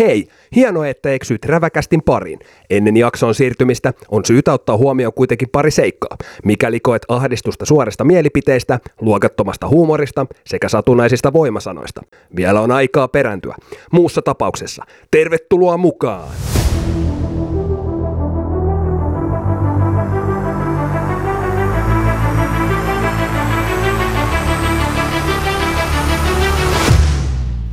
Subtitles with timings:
[0.00, 2.38] Hei, hienoa, että eksyit räväkästin pariin.
[2.70, 6.16] Ennen jakson siirtymistä on syytä ottaa huomioon kuitenkin pari seikkaa.
[6.44, 12.02] Mikäli koet ahdistusta suorista mielipiteistä, luokattomasta huumorista sekä satunnaisista voimasanoista.
[12.36, 13.54] Vielä on aikaa perääntyä.
[13.92, 16.28] Muussa tapauksessa, tervetuloa mukaan!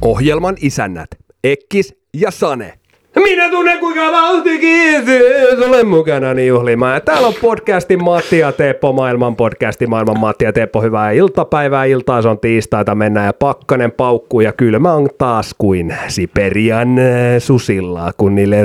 [0.02, 1.10] Ohjelman isännät,
[1.44, 2.74] Ekkis ja Sane.
[3.16, 7.02] Minä tunnen kuinka valti kiitos, olen mukana niin juhlimaan.
[7.02, 10.82] Täällä on podcastin Matti ja Teppo, maailman podcastin maailman Matti ja Teppo.
[10.82, 15.96] Hyvää iltapäivää, iltaa se on tiistaita, mennään ja pakkanen paukkuu ja kylmä on taas kuin
[16.08, 17.06] Siperian äh,
[17.40, 18.58] susilla, kun niille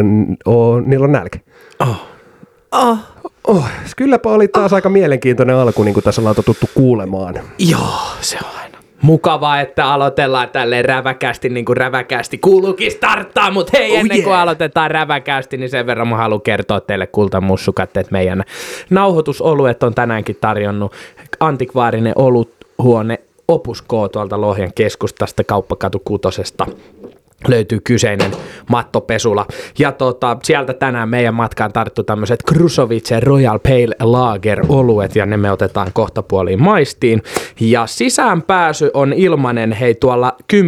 [0.44, 1.38] on, niillä on nälkä.
[1.80, 2.06] Oh.
[2.72, 2.98] Oh.
[3.48, 4.76] Oh, kylläpä oli taas oh.
[4.76, 7.34] aika mielenkiintoinen alku, niin kuin tässä ollaan totuttu kuulemaan.
[7.58, 8.61] Joo, se on
[9.02, 14.24] mukavaa, että aloitellaan tälle räväkästi, niin kuin räväkästi kuuluukin starttaa, mutta hei, oh ennen yeah.
[14.24, 18.44] kuin aloitetaan räväkästi, niin sen verran mä haluan kertoa teille kultamussukat, että meidän
[18.90, 20.92] nauhoitusoluet on tänäänkin tarjonnut
[21.40, 26.66] antikvaarinen oluthuone Opus K tuolta Lohjan keskustasta, kauppakatu kutosesta
[27.48, 28.30] löytyy kyseinen
[28.70, 29.46] mattopesula.
[29.78, 35.36] Ja tota, sieltä tänään meidän matkaan tarttu tämmöiset Krusovice Royal Pale Lager oluet ja ne
[35.36, 37.22] me otetaan kohta puoliin maistiin.
[37.60, 40.58] Ja sisäänpääsy on ilmanen hei tuolla 10.12.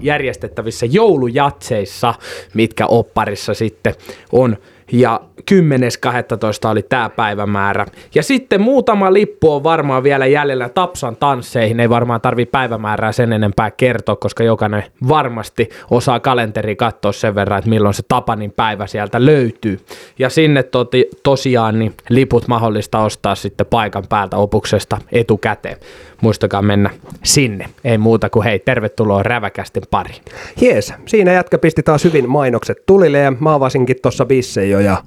[0.00, 2.14] järjestettävissä joulujatseissa,
[2.54, 3.94] mitkä opparissa sitten
[4.32, 4.56] on
[4.92, 6.68] ja 10.12.
[6.70, 7.86] oli tämä päivämäärä.
[8.14, 11.80] Ja sitten muutama lippu on varmaan vielä jäljellä Tapsan tansseihin.
[11.80, 17.58] Ei varmaan tarvi päivämäärää sen enempää kertoa, koska jokainen varmasti osaa kalenteri katsoa sen verran,
[17.58, 19.80] että milloin se Tapanin päivä sieltä löytyy.
[20.18, 25.76] Ja sinne toti, tosiaan niin liput mahdollista ostaa sitten paikan päältä opuksesta etukäteen.
[26.20, 26.90] Muistakaa mennä
[27.22, 27.66] sinne.
[27.84, 30.22] Ei muuta kuin hei, tervetuloa räväkästen pariin.
[30.60, 35.02] Jees, siinä jätkä pisti taas hyvin mainokset tulille ja mä avasinkin tuossa bisse jo ja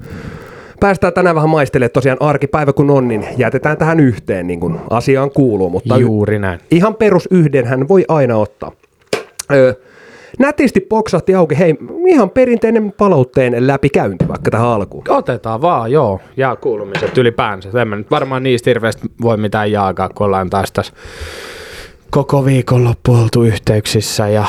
[0.80, 5.32] päästään tänään vähän maistelemaan tosiaan arkipäivä kun on, niin jätetään tähän yhteen niin kuin asiaan
[5.32, 5.70] kuuluu.
[5.70, 6.60] Mutta Juuri näin.
[6.72, 8.72] Ihan perus yhden hän voi aina ottaa.
[9.52, 9.74] Öö,
[10.40, 11.76] nätisti poksahti auki, hei,
[12.08, 15.04] ihan perinteinen palautteen läpikäynti vaikka tähän alkuun.
[15.10, 17.82] Otetaan vaan, joo, ja kuulumiset ylipäänsä.
[17.82, 20.94] En mä nyt varmaan niistä hirveästi voi mitään jaakaa, kun ollaan taas tässä
[22.10, 24.46] koko viikonloppu oltu yhteyksissä ja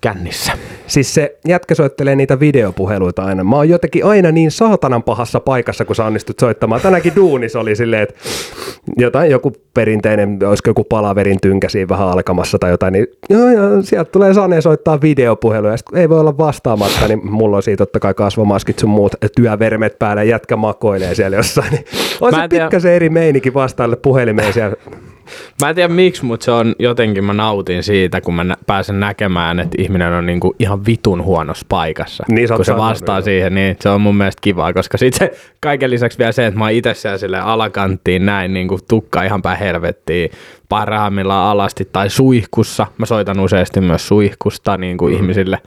[0.00, 0.52] kännissä.
[0.86, 3.44] Siis se jätkä soittelee niitä videopuheluita aina.
[3.44, 6.80] Mä oon jotenkin aina niin saatanan pahassa paikassa, kun sä onnistut soittamaan.
[6.80, 8.14] Tänäkin duunis oli silleen, että
[8.96, 14.10] jotain joku perinteinen, olisiko joku palaverin tynkäsi vähän alkamassa tai jotain, niin joo, joo, sieltä
[14.10, 18.14] tulee Sane soittaa videopuheluja, ja ei voi olla vastaamatta, niin mulla on siitä totta kai
[18.14, 21.84] kasvomaskit sun muut työvermet päällä, jätkä makoilee siellä jossain, niin
[22.20, 24.76] on se pikkasen eri meinikin vastaille puhelimeen siellä
[25.62, 29.00] Mä en tiedä miksi, mutta se on jotenkin, mä nautin siitä, kun mä nä- pääsen
[29.00, 32.24] näkemään, että ihminen on niinku ihan vitun huonossa paikassa.
[32.28, 35.90] Niin, kun se vastaa siihen, niin se on mun mielestä kivaa, koska sitten se kaiken
[35.90, 39.58] lisäksi vielä se, että mä oon itse siellä sille alakanttiin näin niinku tukka ihan päin
[39.58, 40.30] helvettiin
[40.68, 42.86] parhaimmillaan alasti tai suihkussa.
[42.98, 45.16] Mä soitan useasti myös suihkusta niin kuin mm.
[45.16, 45.58] ihmisille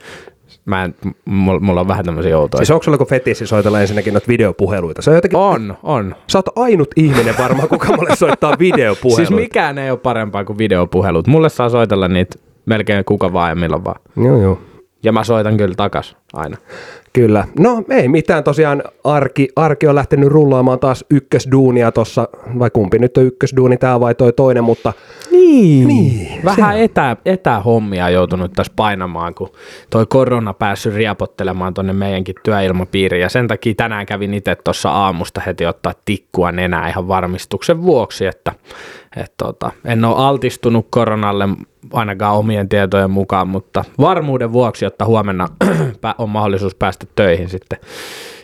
[0.70, 0.94] mä en,
[1.24, 2.58] mulla, mulla on vähän tämmöisiä outoja.
[2.58, 5.02] Siis onko sulla joku fetissi soitella ensinnäkin noita videopuheluita?
[5.02, 6.14] Se on, jotenkin, on, on.
[6.26, 9.28] Sä oot ainut ihminen varmaan, kuka mulle soittaa videopuheluita.
[9.28, 11.26] siis mikään ei ole parempaa kuin videopuhelut.
[11.26, 14.00] Mulle saa soitella niitä melkein kuka vaan ja milloin vaan.
[14.16, 14.58] Joo, joo.
[15.02, 16.56] Ja mä soitan kyllä takas aina.
[17.12, 17.44] Kyllä.
[17.58, 22.28] No ei mitään, tosiaan arki, arki on lähtenyt rullaamaan taas ykkösduunia tuossa,
[22.58, 24.92] vai kumpi nyt on ykkösduuni, tämä vai toi toinen, mutta...
[25.30, 26.84] Niin, niin vähän se...
[26.84, 29.52] etä, etähommia joutunut tässä painamaan, kun
[29.90, 35.40] toi korona päässyt riapottelemaan tonne meidänkin työilmapiiriin, ja sen takia tänään kävin itse tuossa aamusta
[35.46, 38.52] heti ottaa tikkua nenää ihan varmistuksen vuoksi, että
[39.16, 41.48] et tota, en ole altistunut koronalle
[41.92, 45.48] ainakaan omien tietojen mukaan, mutta varmuuden vuoksi, jotta huomenna
[46.18, 47.78] on mahdollisuus päästä töihin sitten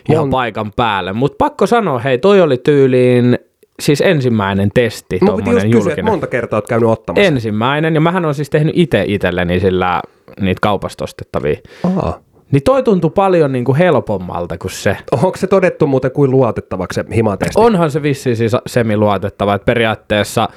[0.09, 0.29] ihan Mon...
[0.29, 1.13] paikan päälle.
[1.13, 3.39] Mutta pakko sanoa, hei, toi oli tyyliin
[3.79, 5.19] siis ensimmäinen testi.
[5.21, 7.27] Mä piti just kysyä, että monta kertaa olet käynyt ottamassa.
[7.27, 10.01] Ensimmäinen, ja mähän on siis tehnyt itse itselleni sillä
[10.41, 11.57] niitä kaupasta ostettavia.
[11.83, 12.19] Aha.
[12.51, 14.97] Niin toi tuntui paljon niin kuin helpommalta kuin se.
[15.11, 17.53] Onko se todettu muuten kuin luotettavaksi se himatesti?
[17.61, 20.49] Onhan se vissiin siis semi-luotettava, että periaatteessa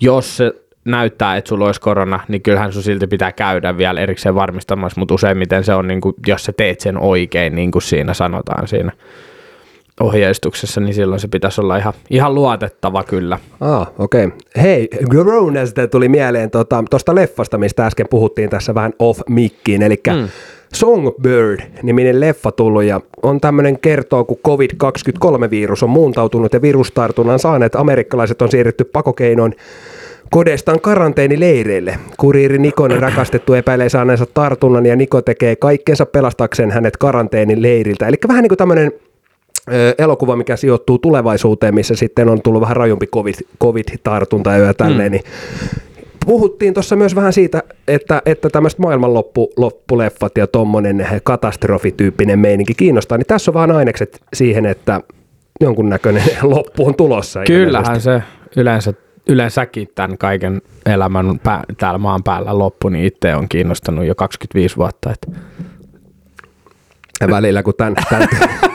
[0.00, 0.52] jos se
[0.84, 5.14] näyttää, että sulla olisi korona, niin kyllähän sun silti pitää käydä vielä erikseen varmistamassa, mutta
[5.14, 8.92] useimmiten se on, niin kuin, jos sä teet sen oikein, niin kuin siinä sanotaan siinä
[10.00, 13.38] ohjeistuksessa, niin silloin se pitäisi olla ihan, ihan luotettava kyllä.
[13.60, 14.24] Ah, okei.
[14.24, 14.38] Okay.
[14.62, 20.28] Hei, Grownasta tuli mieleen tuosta tota, leffasta, mistä äsken puhuttiin tässä vähän off-mikkiin, eli mm.
[20.74, 28.42] Songbird-niminen leffa tullut ja on tämmöinen kertoo, kun COVID-23-virus on muuntautunut ja virustartunnan saaneet amerikkalaiset
[28.42, 29.54] on siirretty pakokeinoin
[30.32, 31.98] Kodestaan karanteenileireille.
[32.16, 38.08] Kuriiri Nikonen rakastettu epäilee saaneensa tartunnan ja Niko tekee kaikkensa pelastakseen hänet karanteenileiriltä.
[38.08, 38.92] Eli vähän niin kuin tämmöinen
[39.98, 45.16] elokuva, mikä sijoittuu tulevaisuuteen, missä sitten on tullut vähän rajumpi COVID, COVID-tartunta ja tälleen, mm.
[45.16, 45.22] niin
[46.26, 53.26] puhuttiin tuossa myös vähän siitä, että, että tämmöiset maailmanloppuleffat ja tuommoinen katastrofityyppinen meininki kiinnostaa, niin
[53.26, 55.00] tässä on vähän ainekset siihen, että
[55.60, 57.40] jonkunnäköinen loppu on tulossa.
[57.46, 58.22] Kyllähän se
[58.56, 58.94] yleensä,
[59.28, 64.76] yleensäkin tämän kaiken elämän pää, täällä maan päällä loppu, niin itse on kiinnostanut jo 25
[64.76, 65.10] vuotta.
[65.10, 65.40] Että...
[67.20, 68.28] Ja välillä kun tämän, tämän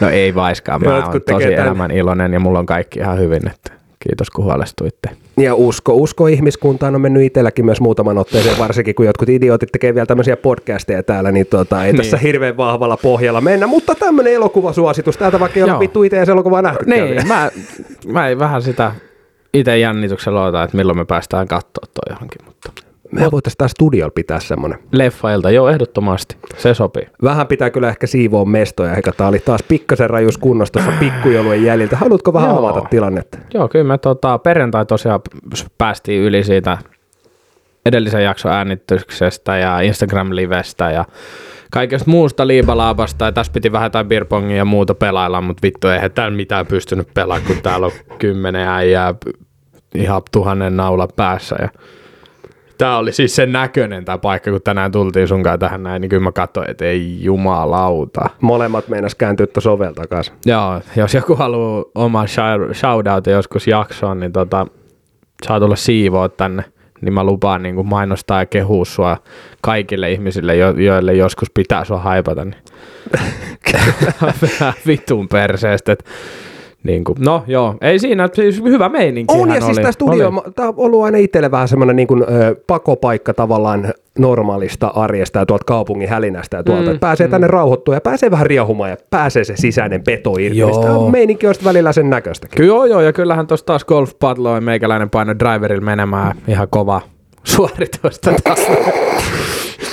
[0.00, 1.52] No ei vaiskaan, mä oon tosi tämän...
[1.52, 3.72] elämän iloinen ja mulla on kaikki ihan hyvin, että
[4.08, 5.10] kiitos kun huolestuitte.
[5.36, 9.94] Ja usko, usko ihmiskuntaan on mennyt itselläkin myös muutaman otteeseen, varsinkin kun jotkut idiotit tekee
[9.94, 12.02] vielä tämmöisiä podcasteja täällä, niin tota, ei niin.
[12.02, 13.66] tässä hirveän vahvalla pohjalla mennä.
[13.66, 16.84] Mutta tämmöinen elokuvasuositus, täältä vaikka ei ole vittu itse elokuvaa nähty.
[16.84, 17.50] Niin, mä,
[18.06, 18.92] mä ei vähän sitä
[19.54, 22.53] itse jännityksellä odota, että milloin me päästään katsoa toi johonkin,
[23.14, 24.78] me voitaisiin tää studiolla pitää semmoinen.
[24.92, 26.36] Leffailta, joo, ehdottomasti.
[26.56, 27.06] Se sopii.
[27.22, 31.64] Vähän pitää kyllä ehkä siivoa mestoja, eikä tää oli taas pikkasen rajus kunnossa tuossa pikkujoulujen
[31.64, 31.96] jäljiltä.
[31.96, 32.58] Haluatko vähän joo.
[32.58, 33.38] avata tilannetta?
[33.54, 35.20] Joo, kyllä me tota, perjantai tosiaan
[35.78, 36.78] päästiin yli siitä
[37.86, 41.04] edellisen jakson äänityksestä ja Instagram-livestä ja
[41.70, 46.12] kaikesta muusta liibalaabasta ja tässä piti vähän jotain beerpongia ja muuta pelailla, mutta vittu eihän
[46.12, 49.14] täällä mitään pystynyt pelaamaan, kun täällä on kymmenen äijää
[49.94, 51.68] ihan tuhannen naula päässä ja
[52.78, 56.22] Tämä oli siis sen näköinen tämä paikka, kun tänään tultiin sunkaan tähän näin, niin kyllä
[56.22, 58.30] mä katsoin, että ei jumalauta.
[58.40, 60.34] Molemmat meinas kääntyä sovelta takaisin.
[60.46, 62.24] Joo, jos joku haluaa oma
[62.72, 64.66] shoutout joskus jaksoon, niin tota,
[65.46, 66.64] saa tulla siivoa tänne
[67.00, 69.16] niin mä lupaan niin kuin mainostaa ja kehua sua
[69.60, 72.44] kaikille ihmisille, jo- joille joskus pitää sua haipata.
[72.44, 72.62] Niin.
[74.86, 75.92] vitun perseestä.
[75.92, 76.04] Että
[76.84, 79.34] niin kuin, no joo, ei siinä, siis hyvä meininki.
[79.34, 82.56] On ja siis tämä studio, tämä on ollut aina itselle vähän semmoinen niin kuin, ö,
[82.66, 86.92] pakopaikka tavallaan normaalista arjesta ja tuolta kaupungin hälinästä ja tuolta.
[86.92, 87.30] Mm, pääsee mm.
[87.30, 90.58] tänne rauhoittua ja pääsee vähän riehumaan ja pääsee se sisäinen peto irti.
[90.58, 91.10] Joo.
[91.10, 92.46] meininki on välillä sen näköistä.
[92.56, 94.10] Kyllä joo, joo, ja kyllähän tuossa taas golf
[94.54, 97.00] ja meikäläinen paino driverilla menemään ihan kova
[97.44, 98.32] suoritusta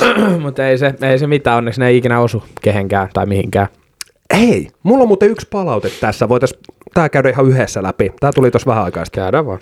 [0.43, 3.67] Mutta ei se, ei se mitään, onneksi ne ei ikinä osu kehenkään tai mihinkään.
[4.33, 6.29] Hei, mulla on muuten yksi palaute tässä.
[6.29, 6.61] Voitaisiin
[6.93, 8.11] tämä käydä ihan yhdessä läpi.
[8.19, 9.23] Tämä tuli tuossa vähän aikaa sitten.
[9.23, 9.59] Käydään vaan.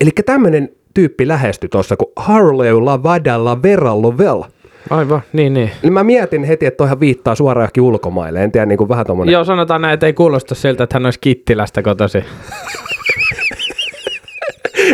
[0.00, 4.42] Eli tämmöinen tyyppi lähestyi tuossa kuin Lavadalla Verallo Vel.
[4.90, 5.70] Aivan, niin niin.
[5.82, 8.44] Niin mä mietin heti, että toihan viittaa suoraan johonkin ulkomaille.
[8.44, 9.32] En tiedä, niin kuin vähän tommonen.
[9.32, 12.18] Joo, sanotaan näin, että ei kuulosta siltä, että hän olisi Kittilästä kotosi.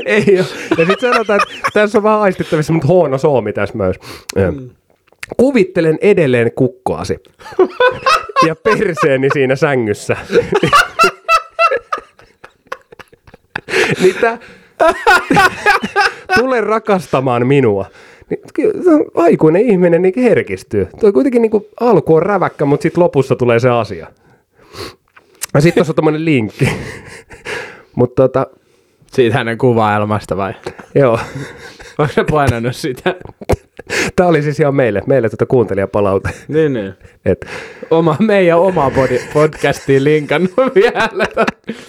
[0.07, 0.47] ei ole.
[0.79, 3.97] Ja sitten sanotaan, että tässä on vähän aistittavissa, mutta huono soomi tässä myös.
[4.37, 4.71] Mm.
[5.37, 7.19] Kuvittelen edelleen kukkoasi
[8.47, 10.17] ja perseeni siinä sängyssä.
[14.21, 14.39] tää,
[16.39, 17.87] tule rakastamaan minua.
[18.31, 18.41] Niin,
[19.15, 20.89] aikuinen ihminen niin herkistyy.
[21.01, 24.07] Tuo kuitenkin niin kuin, alku on räväkkä, mutta sitten lopussa tulee se asia.
[25.55, 26.69] Ja sitten tuossa on tämmöinen linkki.
[27.97, 28.47] mutta tota...
[29.07, 30.55] Siitä hänen kuvaelmasta vai?
[30.95, 31.19] Joo.
[31.99, 33.15] Onko se painanut sitä?
[34.17, 36.31] Tämä oli siis ihan meille, meille tuota kuuntelijapalaute.
[36.49, 36.95] Niin, niin.
[37.25, 37.47] Et.
[37.91, 41.27] Oma, meidän oma body, podcastiin linkannut vielä.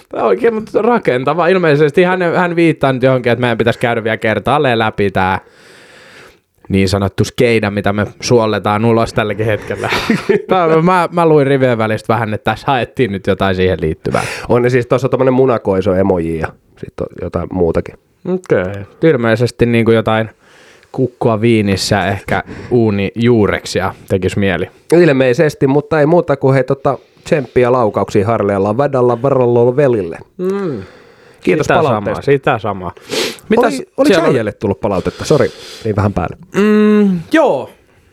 [0.09, 1.47] Tämä on oikein mutta rakentava.
[1.47, 5.39] Ilmeisesti hän, hän viittaa nyt johonkin, että meidän pitäisi käydä vielä kertaalleen läpi tämä
[6.69, 9.89] niin sanottu skeida, mitä me suolletaan ulos tälläkin hetkellä.
[10.83, 14.23] mä, mä luin rivien välistä vähän, että tässä haettiin nyt jotain siihen liittyvää.
[14.49, 17.95] On ne siis tuossa tämmöinen munakoiso emoji ja sitten jotain muutakin.
[18.25, 18.61] Okei.
[18.61, 18.83] Okay.
[19.03, 20.29] Ilmeisesti niin kuin jotain
[20.91, 24.69] kukkoa viinissä, ehkä uuni juureksia tekisi mieli.
[24.93, 30.17] Ilmeisesti, mutta ei muuta kuin hei tota, tsemppiä laukauksia Harleella Vädalla Varallolla Velille.
[30.37, 30.83] Mm.
[31.41, 32.21] Kiitos sitä palautteesta.
[32.21, 32.91] Samaa, sitä samaa.
[33.49, 35.25] Mitäs Oli, oliko äijälle tullut palautetta?
[35.25, 35.49] Sori,
[35.85, 36.37] ei vähän päälle.
[36.55, 37.69] Mm, joo,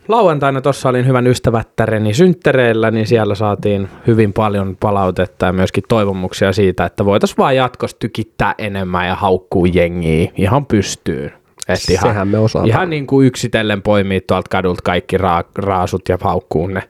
[0.07, 6.53] lauantaina tuossa olin hyvän ystävättäreni synttereillä, niin siellä saatiin hyvin paljon palautetta ja myöskin toivomuksia
[6.53, 11.31] siitä, että voitaisiin vaan jatkossa tykittää enemmän ja haukkuu jengiä ihan pystyyn.
[11.69, 12.69] Et ihan, Sehän me osaamme.
[12.69, 16.83] Ihan niin kuin yksitellen poimii tuolta kadulta kaikki ra- raasut ja haukkuu ne.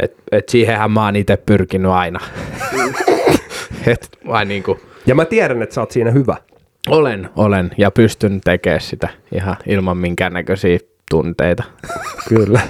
[0.00, 2.20] Et, et siihenhän mä oon itse pyrkinyt aina.
[3.86, 4.80] et, vai niin kuin.
[5.06, 6.36] Ja mä tiedän, että sä oot siinä hyvä.
[6.88, 10.78] Olen, olen ja pystyn tekemään sitä ihan ilman minkäännäköisiä
[11.10, 11.64] tunteita.
[12.28, 12.60] Kyllä.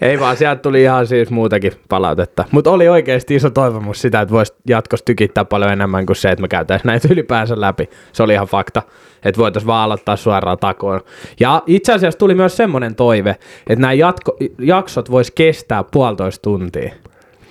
[0.00, 2.44] Ei vaan, sieltä tuli ihan siis muutakin palautetta.
[2.50, 6.42] Mutta oli oikeasti iso toivomus sitä, että voisi jatkossa tykittää paljon enemmän kuin se, että
[6.42, 7.90] me käytäisiin näitä ylipäänsä läpi.
[8.12, 8.82] Se oli ihan fakta,
[9.24, 11.00] että voitaisiin vaan aloittaa suoraan takoon.
[11.40, 13.30] Ja itse asiassa tuli myös semmoinen toive,
[13.66, 16.92] että nämä jatko, jaksot vois kestää puolitoista tuntia.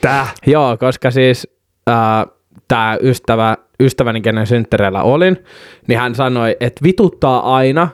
[0.02, 0.28] Tää?
[0.46, 1.48] Joo, koska siis
[1.90, 2.26] äh,
[2.68, 5.44] tämä ystävä ystäväni, kenen synttäreillä olin,
[5.88, 7.88] niin hän sanoi, että vituttaa aina,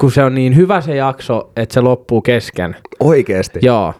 [0.00, 2.76] kun se on niin hyvä se jakso, että se loppuu kesken.
[3.00, 3.58] Oikeesti?
[3.62, 3.94] Joo.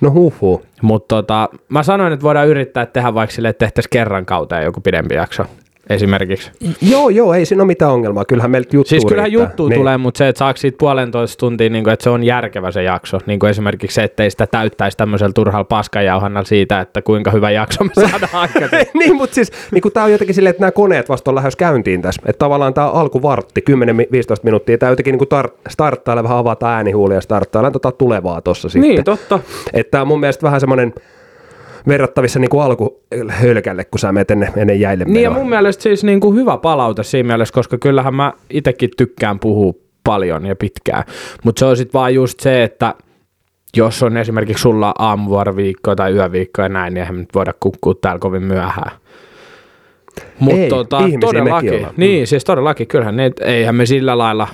[0.00, 0.62] No huhu.
[0.82, 4.80] Mutta tota, mä sanoin, että voidaan yrittää tehdä vaikka sille, että tehtäisiin kerran kauteen joku
[4.80, 5.44] pidempi jakso
[5.90, 6.50] esimerkiksi.
[6.82, 8.24] Joo, joo, ei siinä ole mitään ongelmaa.
[8.24, 9.46] Kyllähän meiltä juttu Siis kyllähän riittää.
[9.48, 9.78] juttu niin.
[9.80, 12.82] tulee, mutta se, että saako siitä puolentoista tuntia, niin kuin, että se on järkevä se
[12.82, 13.18] jakso.
[13.26, 17.84] Niin kuin esimerkiksi se, ettei sitä täyttäisi tämmöisellä turhalla paskajauhannalla siitä, että kuinka hyvä jakso
[17.84, 18.86] me saadaan aikaisemmin.
[18.94, 22.02] niin, mutta siis niin tämä on jotenkin silleen, että nämä koneet vasta on lähes käyntiin
[22.02, 22.22] tässä.
[22.26, 23.74] Että tavallaan tämä alkuvartti, 10-15
[24.42, 28.90] minuuttia, tämä jotenkin niin tar- starttailla vähän avata äänihuulia ja starttailla tota tulevaa tuossa sitten.
[28.90, 29.38] niin, totta.
[29.72, 30.94] Että tämä on mun mielestä vähän semmoinen
[31.88, 36.04] verrattavissa niin kuin alkuhölkälle, kun sä menet ennen, ennen jäille Niin ja mun mielestä siis
[36.04, 39.72] niin kuin hyvä palaute siinä mielessä, koska kyllähän mä itsekin tykkään puhua
[40.04, 41.04] paljon ja pitkään.
[41.44, 42.94] Mutta se on sitten vaan just se, että
[43.76, 48.18] jos on esimerkiksi sulla aamuvuoroviikko tai yöviikko ja näin, niin eihän nyt voida kukkua täällä
[48.18, 48.90] kovin myöhään.
[50.38, 54.48] Mutta tota, todellakin, niin siis todellakin, kyllähän ne, eihän me sillä lailla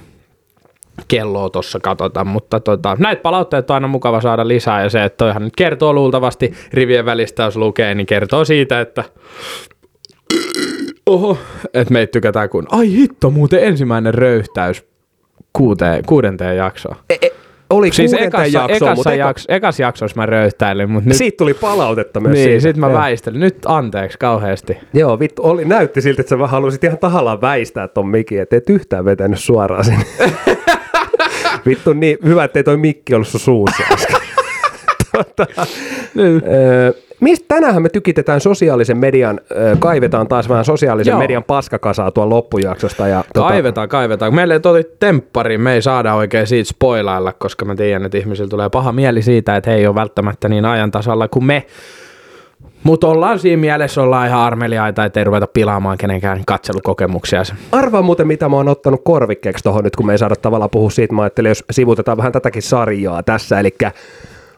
[1.08, 5.16] kelloa tuossa katsota, mutta tota, näitä palautteita on aina mukava saada lisää ja se, että
[5.16, 9.04] toihan nyt kertoo luultavasti rivien välistä, jos lukee, niin kertoo siitä, että
[11.06, 11.38] Oho,
[11.74, 14.84] että meitä tykätään kun, ai hitto, muuten ensimmäinen röyhtäys
[15.52, 16.96] kuuteen, kuudenteen jaksoon.
[17.10, 17.30] E, e,
[17.70, 21.36] oli Siis ekassa, jaksoa, ekassa, mutta eka- jakso, ekas jaksossa mä röyhtäilin, mutta nyt, siitä
[21.36, 22.60] tuli palautetta myös niin, siitä.
[22.60, 22.98] sit mä Joo.
[22.98, 23.40] väistelin.
[23.40, 24.78] Nyt anteeksi kauheasti.
[24.94, 28.56] Joo, vittu, oli, näytti siltä, että sä vähän halusit ihan tahallaan väistää ton mikin, että
[28.56, 30.04] et yhtään vetänyt suoraan sinne.
[31.66, 33.82] vittu, niin hyvä, ettei toi mikki ollut sun suussa
[35.12, 35.46] tota,
[36.18, 41.18] öö, mistä tänään me tykitetään sosiaalisen median, öö, kaivetaan taas vähän sosiaalisen Joo.
[41.18, 43.08] median paskakasaa tuon loppujaksosta.
[43.08, 44.34] Ja, tota, Kaivetaan, kaivetaan.
[44.34, 48.68] Meille tuli temppari, me ei saada oikein siitä spoilailla, koska mä tiedän, että ihmisillä tulee
[48.68, 51.66] paha mieli siitä, että he ei ole välttämättä niin ajan tasalla kuin me.
[52.82, 57.42] Mutta ollaan siinä mielessä, ollaan ihan armeliaita, että ei ruveta pilaamaan kenenkään katselukokemuksia.
[57.72, 60.90] Arvaa muuten, mitä mä oon ottanut korvikkeeksi tuohon nyt, kun me ei saada tavallaan puhua
[60.90, 61.14] siitä.
[61.14, 63.74] Mä ajattelin, jos sivutetaan vähän tätäkin sarjaa tässä, eli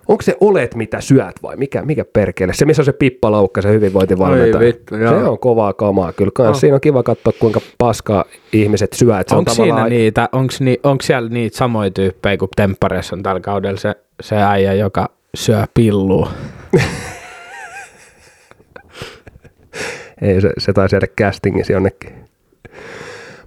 [0.08, 2.52] onko se olet mitä syöt vai mikä, mikä perkele?
[2.52, 4.58] Se, missä on se pippalaukka, se hyvinvointivalmentaja.
[4.58, 5.18] Oi vittu, joo.
[5.18, 6.32] se on kovaa kamaa kyllä.
[6.34, 6.56] Kans.
[6.56, 6.60] Oh.
[6.60, 9.18] Siinä on kiva katsoa, kuinka paskaa ihmiset syö.
[9.20, 9.90] että Se on Onko siinä tavallaan...
[9.90, 14.36] niitä, onko ni, onko siellä niitä samoja tyyppejä kuin Temppareissa on tällä kaudella se, se
[14.36, 16.28] äijä, joka syö pillua?
[20.22, 22.12] Ei, se, se taisi jäädä castingissa jonnekin.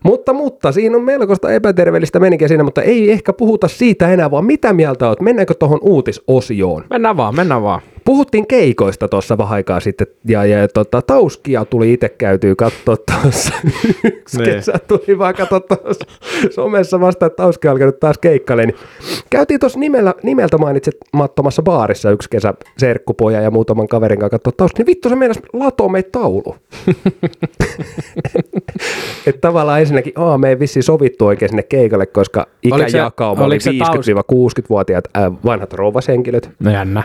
[0.04, 4.46] Mutta, mutta siinä on melkoista epäterveellistä menikä siinä, mutta ei ehkä puhuta siitä enää, vaan
[4.46, 5.22] mitä mieltä oot?
[5.22, 6.84] Mennäänkö tuohon uutisosioon?
[6.90, 7.82] Mennään vaan, mennään vaan.
[8.08, 13.54] Puhuttiin keikoista tuossa vähän aikaa sitten, ja, ja tota, Tauskia tuli itse käytyy katsoa tuossa.
[14.04, 14.54] Yksi Niin.
[14.56, 16.06] kesä tuli vaan katsoa tuossa
[16.50, 18.66] somessa vasta, että Tauskia alkanut taas keikkaille.
[18.66, 18.76] Niin
[19.30, 24.84] käytiin tuossa nimellä, nimeltä mainitsemattomassa baarissa yksi kesä serkkupoja ja muutaman kaverin kanssa katsoa Tauskia.
[24.84, 26.56] Niin vittu se meinas latoo meitä taulu.
[29.28, 33.64] että tavallaan ensinnäkin, aa, me ei vissiin sovittu oikein sinne keikalle, koska ikäjakauma oli oliko
[33.64, 36.50] se taus- 50-60-vuotiaat äh, vanhat rouvashenkilöt.
[36.60, 37.04] No jännä.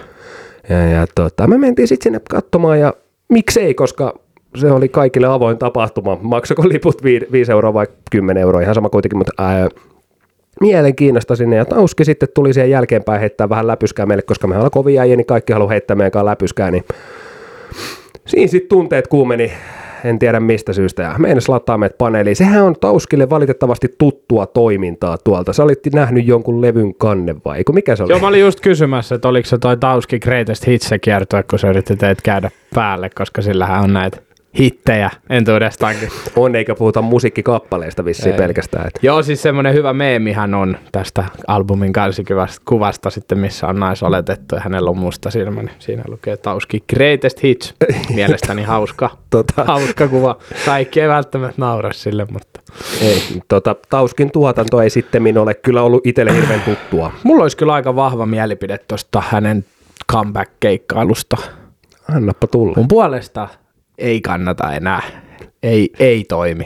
[0.68, 2.94] Ja, ja tota, me mentiin sitten sinne katsomaan ja
[3.28, 4.14] miksei, koska
[4.56, 6.18] se oli kaikille avoin tapahtuma.
[6.22, 9.68] Maksako liput 5 euroa vai 10 euroa, ihan sama kuitenkin, mutta ää,
[10.60, 11.56] mielenkiinnosta sinne.
[11.56, 15.16] Ja Tauski sitten tuli siihen jälkeenpäin heittää vähän läpyskää meille, koska me ollaan kovia äijä,
[15.16, 16.70] niin kaikki haluaa heittää meidän läpyskää.
[16.70, 16.84] Niin
[18.26, 19.52] siinä sitten tunteet kuumeni,
[20.04, 22.36] en tiedä mistä syystä, ja meidän lattaa meidät paneeliin.
[22.36, 25.52] Sehän on Tauskille valitettavasti tuttua toimintaa tuolta.
[25.52, 27.58] Sä olit nähnyt jonkun levyn kannen vai?
[27.58, 28.12] Eikö mikä se oli?
[28.12, 31.58] Joo, mä olin just kysymässä, että oliko se toi Tauski Greatest Hits se kiertue, kun
[31.58, 34.16] se yritti teet käydä päälle, koska sillähän on näitä
[34.58, 36.08] hittejä entuudestaankin.
[36.36, 38.38] On, eikä puhuta musiikkikappaleista vissiin Ei.
[38.38, 38.86] pelkästään.
[38.86, 38.98] Et.
[39.02, 44.60] Joo, siis semmoinen hyvä meemihän on tästä albumin kansikuvasta kuvasta sitten, missä on naisoletettu ja
[44.60, 47.74] hänellä on musta silmä, niin siinä lukee Tauski Greatest Hits.
[48.14, 50.36] Mielestäni hauska, Tota, hauska kuva.
[50.66, 52.60] Kaikki ei välttämättä naura sille, mutta
[53.00, 57.12] ei, tota, Tauskin tuotanto ei sitten ole kyllä ollut itselle hirveän tuttua.
[57.24, 59.64] mulla olisi kyllä aika vahva mielipide tuosta hänen
[60.12, 61.36] comeback-keikkailusta.
[62.16, 62.74] Annappa tulla.
[62.76, 63.48] Mun puolesta
[63.98, 65.02] ei kannata enää.
[65.62, 66.64] Ei, ei toimi.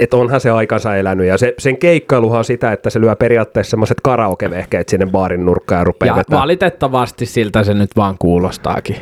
[0.00, 3.70] Et onhan se aikansa elänyt ja se, sen keikkailuhan on sitä, että se lyö periaatteessa
[3.70, 6.38] semmoiset karaokevehkeet sinne baarin nurkkaan ja rupeaa Ja vetää.
[6.40, 8.96] valitettavasti siltä se nyt vaan kuulostaakin.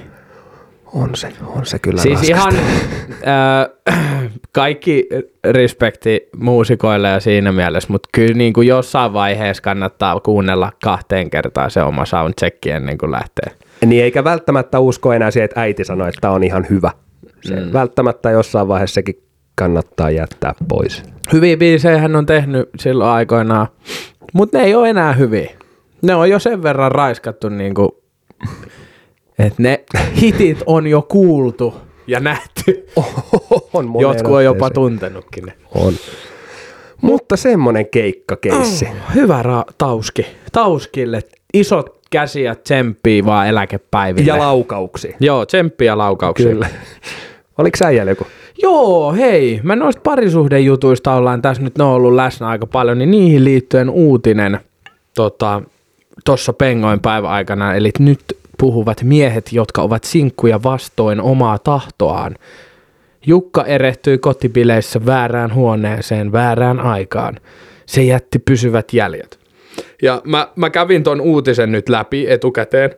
[0.94, 2.34] On se, on se kyllä Siis raskasta.
[2.36, 2.54] ihan
[3.94, 5.08] äh, kaikki
[5.44, 11.70] respekti muusikoille ja siinä mielessä, mutta kyllä niin kuin jossain vaiheessa kannattaa kuunnella kahteen kertaan
[11.70, 13.52] se oma soundcheck ennen kuin lähtee.
[13.86, 16.90] Niin eikä välttämättä usko enää siihen, että äiti sanoi, että tämä on ihan hyvä.
[17.42, 17.72] Se mm.
[17.72, 19.22] välttämättä jossain vaiheessa sekin
[19.54, 21.02] kannattaa jättää pois.
[21.32, 23.66] Hyviä biisejä hän on tehnyt silloin aikoinaan,
[24.32, 25.50] mutta ne ei ole enää hyviä.
[26.02, 27.88] Ne on jo sen verran raiskattu, niin kuin,
[29.38, 29.84] että ne
[30.20, 31.74] hitit on jo kuultu
[32.06, 32.86] ja nähty.
[33.74, 35.52] on Jotkut on jopa tuntenutkin ne.
[35.74, 35.92] On.
[37.00, 38.88] Mutta semmonen keikkakeissi.
[39.14, 40.26] Hyvä ra- Tauski.
[40.52, 41.22] Tauskille
[41.54, 44.28] isot käsiä tsemppii vaan eläkepäiville.
[44.28, 45.16] Ja laukauksi.
[45.20, 46.48] Joo, tsemppiä laukauksia.
[46.48, 46.68] Kyllä.
[47.58, 48.26] Oliko säijällä joku?
[48.62, 49.60] Joo, hei.
[49.62, 53.90] Mä noista parisuhdejutuista ollaan tässä nyt, ne on ollut läsnä aika paljon, niin niihin liittyen
[53.90, 54.60] uutinen
[55.14, 55.62] tota,
[56.24, 57.74] tuossa pengoin päiväaikana.
[57.74, 58.20] Eli nyt
[58.58, 62.36] puhuvat miehet, jotka ovat sinkkuja vastoin omaa tahtoaan.
[63.26, 67.40] Jukka erehtyi kotibileissä väärään huoneeseen väärään aikaan.
[67.86, 69.38] Se jätti pysyvät jäljet.
[70.02, 72.90] Ja mä, mä kävin ton uutisen nyt läpi etukäteen,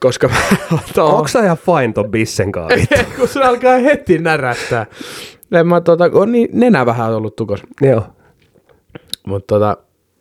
[0.00, 0.34] koska mä
[1.02, 3.04] Onko sä ihan fine ton bissen kanssa?
[3.16, 4.86] kun se alkaa heti närästää.
[5.52, 7.60] En mä tota, on niin, nenä vähän ollut tukos.
[7.80, 8.02] Joo.
[9.26, 9.76] Mutta tota,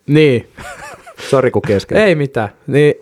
[0.08, 0.50] niin,
[1.30, 1.98] Sori kun kesken.
[1.98, 2.50] ei mitään.
[2.68, 2.96] Niin,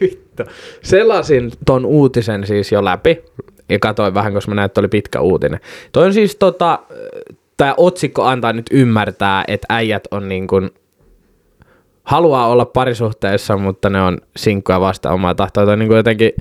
[0.00, 0.42] vittu.
[0.82, 3.24] Selasin ton uutisen siis jo läpi
[3.68, 5.60] ja katsoin vähän, koska mä näin, että oli pitkä uutinen.
[5.92, 6.78] Toi on siis tota,
[7.56, 10.70] tää otsikko antaa nyt ymmärtää, että äijät on niin kuin,
[12.06, 15.76] haluaa olla parisuhteessa, mutta ne on sinkkuja vasta omaa tahtoa.
[15.76, 16.32] Niin kuin jotenkin,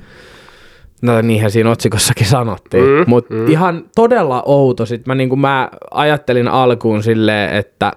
[1.01, 3.47] no niinhän siinä otsikossakin sanottiin, mm, mutta mm.
[3.47, 4.85] ihan todella outo.
[4.85, 7.91] Sitten mä, niin kuin mä ajattelin alkuun silleen, että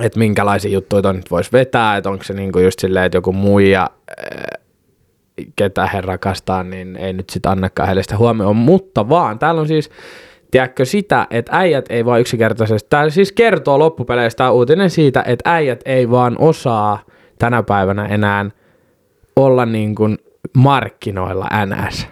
[0.00, 3.32] että minkälaisia juttuja ton nyt voisi vetää, että onko se niinku just silleen, että joku
[3.32, 4.60] muija, äh,
[5.56, 9.68] ketä he rakastaa, niin ei nyt sit annakaan heille sitä huomioon, mutta vaan täällä on
[9.68, 9.90] siis,
[10.54, 15.80] tiedätkö sitä, että äijät ei vaan yksinkertaisesti, tää siis kertoo loppupeleistä uutinen siitä, että äijät
[15.84, 16.98] ei vaan osaa
[17.38, 18.50] tänä päivänä enää
[19.36, 20.18] olla niin kuin
[20.56, 22.06] markkinoilla NS.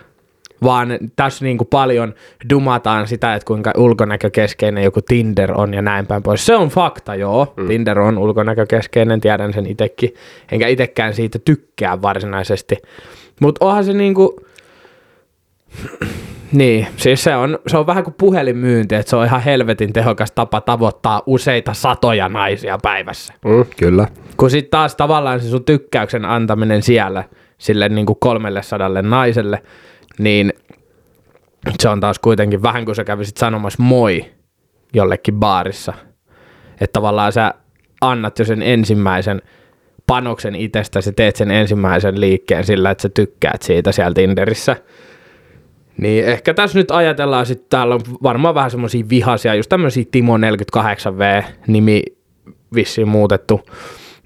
[0.63, 2.15] Vaan tässä niin kuin paljon
[2.51, 6.47] dumataan sitä, että kuinka ulkonäkökeskeinen joku Tinder on ja näin päin pois.
[6.47, 7.55] Se on fakta, joo.
[7.57, 7.67] Mm.
[7.67, 10.15] Tinder on ulkonäkökeskeinen, tiedän sen itsekin.
[10.53, 12.77] Enkä itsekään siitä tykkää varsinaisesti.
[13.41, 14.37] Mutta onhan se niinku...
[16.53, 20.33] Niin, siis se on, se on vähän kuin puhelinmyynti, että se on ihan helvetin tehokas
[20.33, 23.35] tapa tavoittaa useita satoja naisia päivässä.
[23.45, 24.09] Mm, kyllä.
[24.37, 27.25] Kun sitten taas tavallaan se sun tykkäyksen antaminen siellä
[27.59, 29.63] sille niin kuin kolmelle sadalle naiselle,
[30.19, 30.53] niin
[31.81, 34.25] se on taas kuitenkin vähän kuin sä kävisit sanomassa moi
[34.95, 35.93] jollekin baarissa.
[36.81, 37.55] Että tavallaan sä
[38.01, 39.43] annat jo sen ensimmäisen
[40.07, 44.77] panoksen itsestäsi, teet sen ensimmäisen liikkeen sillä, että sä tykkäät siitä siellä Tinderissä.
[45.99, 50.37] Niin ehkä tässä nyt ajatellaan sitten, täällä on varmaan vähän semmoisia vihaisia, just tämmöisiä Timo
[50.37, 52.03] 48V nimi
[52.75, 53.61] vissiin muutettu,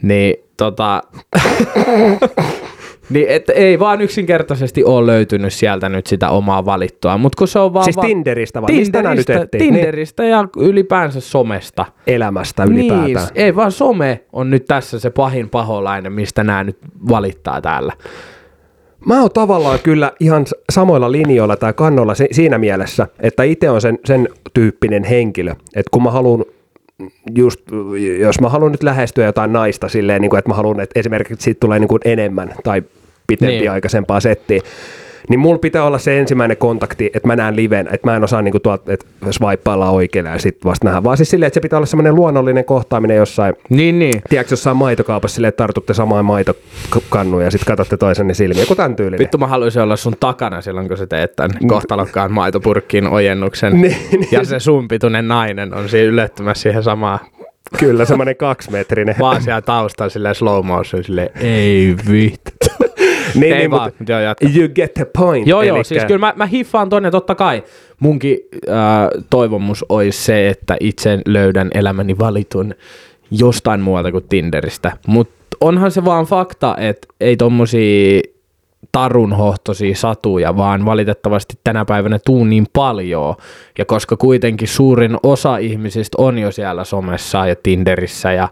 [0.02, 1.02] niin tota,
[3.10, 7.58] niin et ei vaan yksinkertaisesti ole löytynyt sieltä nyt sitä omaa valittua, mutta kun se
[7.58, 7.84] on vaan...
[7.84, 8.74] Siis Tinderistä vai?
[8.74, 9.58] Mistä nää nyt Tinderistä?
[9.58, 11.82] Tinderistä ja ylipäänsä somesta.
[11.82, 13.06] Niin, elämästä ylipäätään.
[13.06, 17.92] Niin, ei vaan some on nyt tässä se pahin paholainen, mistä nämä nyt valittaa täällä.
[19.06, 23.80] Mä oon tavallaan kyllä ihan samoilla linjoilla tai kannoilla si- siinä mielessä, että itse on
[23.80, 26.44] sen, sen tyyppinen henkilö, että kun mä haluan
[27.34, 27.60] just,
[28.18, 31.44] jos mä haluan nyt lähestyä jotain naista silleen, niin kuin, että mä haluan, että esimerkiksi
[31.44, 32.82] siitä tulee niin kuin enemmän tai
[33.26, 33.70] pitempi Niin.
[33.70, 34.60] aikaisempaa settiä,
[35.30, 38.42] niin mulla pitää olla se ensimmäinen kontakti, että mä näen liven, että mä en osaa
[38.42, 41.76] niinku tuolta, että swipeaillaan oikealle ja sitten vasta nähdä, vaan siis silleen, että se pitää
[41.76, 44.22] olla semmoinen luonnollinen kohtaaminen jossain, Niin, niin.
[44.28, 48.96] tiedätkö jossain maitokaupassa silleen, että tartutte samaan maitokannuun ja sitten katsotte toisenne silmiä, joku tämän
[48.96, 49.18] tyylinen.
[49.18, 53.72] Vittu mä haluaisin olla sun takana silloin, kun sä teet tämän kohtalokkaan maitopurkkiin ojennuksen.
[53.80, 54.28] Niin, niin.
[54.32, 57.18] ja se sun pituinen nainen on siinä ylettymässä siihen samaan
[57.78, 59.14] Kyllä, semmoinen kaksimetrinen.
[59.20, 62.50] vaan siellä taustalla silleen slow motion silleen, ei vittu.
[63.34, 64.46] Niin, ei niin, vaan, mutta joo jatka.
[64.56, 65.46] you get the point.
[65.46, 67.62] Joo, joo, Elikkä- siis kyllä mä, mä hiffaan tonne, totta kai
[68.00, 72.74] munkin äh, toivomus olisi se, että itse löydän elämäni valitun
[73.30, 74.92] jostain muualta kuin Tinderistä.
[75.06, 78.20] Mutta onhan se vaan fakta, että ei tommosia
[78.92, 83.34] tarunhohtoisia satuja, vaan valitettavasti tänä päivänä tuu niin paljon.
[83.78, 88.48] Ja koska kuitenkin suurin osa ihmisistä on jo siellä somessa ja Tinderissä ja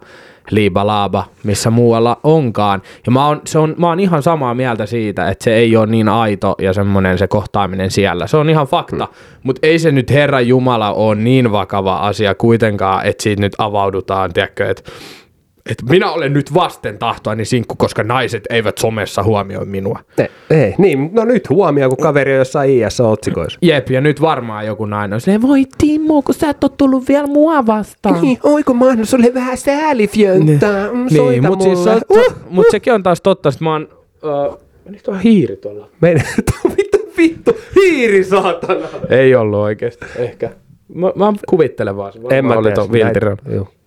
[0.51, 2.81] liibalaaba, missä muualla onkaan.
[3.05, 5.85] Ja mä oon, se on, mä oon ihan samaa mieltä siitä, että se ei ole
[5.85, 8.27] niin aito ja semmoinen se kohtaaminen siellä.
[8.27, 9.07] Se on ihan fakta,
[9.43, 14.33] mutta ei se nyt Herra Jumala ole niin vakava asia kuitenkaan, että siitä nyt avaudutaan,
[14.33, 14.91] tiedätkö, että
[15.69, 19.99] että minä olen nyt vasten tahtoani sinkku, koska naiset eivät somessa huomioi minua.
[20.17, 23.59] Ei, ei, niin, no nyt huomioon, kun kaveri on jossain IS-otsikoissa.
[23.61, 27.07] Jep, ja nyt varmaan joku nainen on silleen, voi Timo, kun sä et ole tullut
[27.07, 28.21] vielä mua vastaan.
[28.21, 30.87] Niin, oiko mahdollista sulle vähän säälifjönttää?
[30.91, 32.01] Mm, Niin, soita mutta siis se, mulle.
[32.09, 33.87] on, uh, mut sekin on taas totta, että mä oon...
[34.49, 35.87] Uh, Menikö tuo hiiri tuolla?
[36.01, 36.23] Meidän,
[36.77, 38.87] vittu, vittu, hiiri saatana.
[39.09, 40.49] Ei ollut oikeesti, ehkä.
[40.95, 42.13] Mä, mä kuvittelen vaan.
[42.29, 42.91] En mä tiedä.
[42.91, 43.37] viltirön.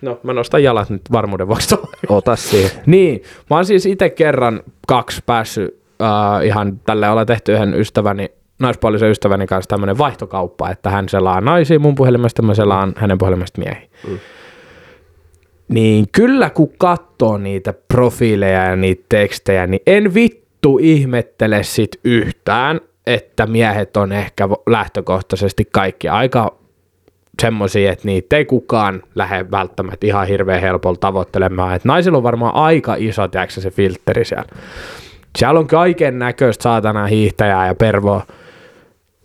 [0.03, 1.77] No, mä nostan jalat nyt varmuuden vuoksi.
[2.09, 2.71] Ota siihen.
[2.87, 5.69] Niin, mä oon siis itse kerran kaksi päässyt
[6.01, 11.41] uh, ihan tälle ollaan tehty yhden ystäväni, naispuolisen ystäväni kanssa tämmöinen vaihtokauppa, että hän selaa
[11.41, 13.89] naisia mun puhelimesta, mä selaan hänen puhelimesta miehiä.
[14.09, 14.19] Mm.
[15.69, 22.81] Niin kyllä kun katsoo niitä profiileja ja niitä tekstejä, niin en vittu ihmettele sit yhtään,
[23.07, 26.59] että miehet on ehkä lähtökohtaisesti kaikki aika
[27.43, 31.75] semmoisia, että niitä ei kukaan lähde välttämättä ihan hirveän helpolla tavoittelemaan.
[31.75, 34.49] Et naisilla on varmaan aika iso, tiedätkö, se filtteri siellä.
[35.39, 38.23] Siellä on kaiken näköistä saatana hiihtäjää ja pervoa.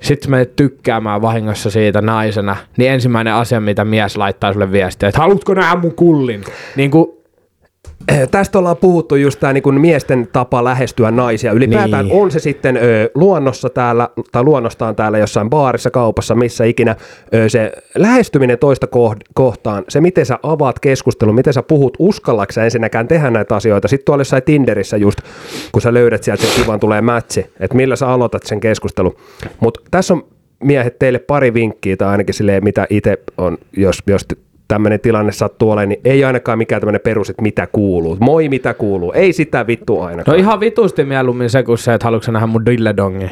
[0.02, 5.22] Sitten me tykkäämään vahingossa siitä naisena, niin ensimmäinen asia, mitä mies laittaa sulle viestiä, että
[5.22, 6.44] haluatko nähdä mun kullin?
[6.76, 7.23] Niin kuin
[8.32, 11.52] tästä ollaan puhuttu just tämä niin miesten tapa lähestyä naisia.
[11.52, 12.22] Ylipäätään niin.
[12.22, 16.96] on se sitten ö, luonnossa täällä, tai luonnostaan täällä jossain baarissa, kaupassa, missä ikinä,
[17.34, 18.88] ö, se lähestyminen toista
[19.34, 23.88] kohtaan, se miten sä avaat keskustelun, miten sä puhut, uskallaksä ensinnäkään tehdä näitä asioita.
[23.88, 25.20] Sitten tuolla jossain Tinderissä just,
[25.72, 29.16] kun sä löydät sieltä sen kivan tulee mätsi, että millä sä aloitat sen keskustelun.
[29.60, 30.26] Mutta tässä on
[30.64, 34.28] miehet teille pari vinkkiä, tai ainakin silleen, mitä itse on, jos, jos
[34.74, 38.18] tämmöinen tilanne sattuu olemaan, niin ei ainakaan mikään tämmöinen perus, että mitä kuuluu.
[38.20, 39.12] Moi, mitä kuuluu.
[39.12, 40.38] Ei sitä vittu ainakaan.
[40.38, 43.32] No ihan vitusti mieluummin se kuin se, että haluatko nähdä mun dilledongi.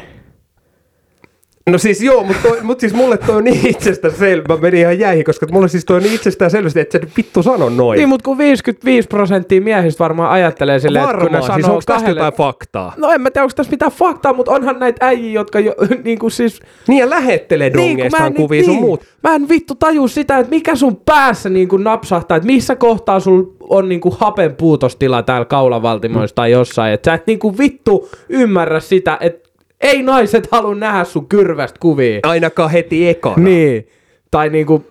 [1.70, 4.98] No siis joo, mutta mut siis mulle toi on niin itsestään selvä, mä menin ihan
[4.98, 7.96] jäihin, koska mulle siis toi on niin itsestään selvästi, että se vittu sano noin.
[7.96, 11.82] Niin, mutta kun 55 prosenttia miehistä varmaan ajattelee silleen, että kun ne sanoo siis onko
[11.86, 12.20] kahdelle...
[12.20, 12.92] jotain faktaa?
[12.96, 16.18] No en mä tiedä, onko tässä mitään faktaa, mutta onhan näitä äijiä, jotka jo, niin
[16.18, 16.60] kuin siis...
[16.88, 19.04] Niin ja lähettelee dongeistaan niin, kuvia niin, sun muut.
[19.22, 23.20] Mä en vittu taju sitä, että mikä sun päässä niin kuin napsahtaa, että missä kohtaa
[23.20, 26.36] sul on niin kuin hapen puutostila täällä kaulavaltimoissa mm.
[26.36, 29.41] tai jossain, että sä et niin kuin vittu ymmärrä sitä, että
[29.82, 32.20] ei naiset halua nähdä sun kyrvästä kuvia.
[32.22, 33.36] Ainakaan heti ekana.
[33.36, 33.88] Niin.
[34.30, 34.84] Tai niinku...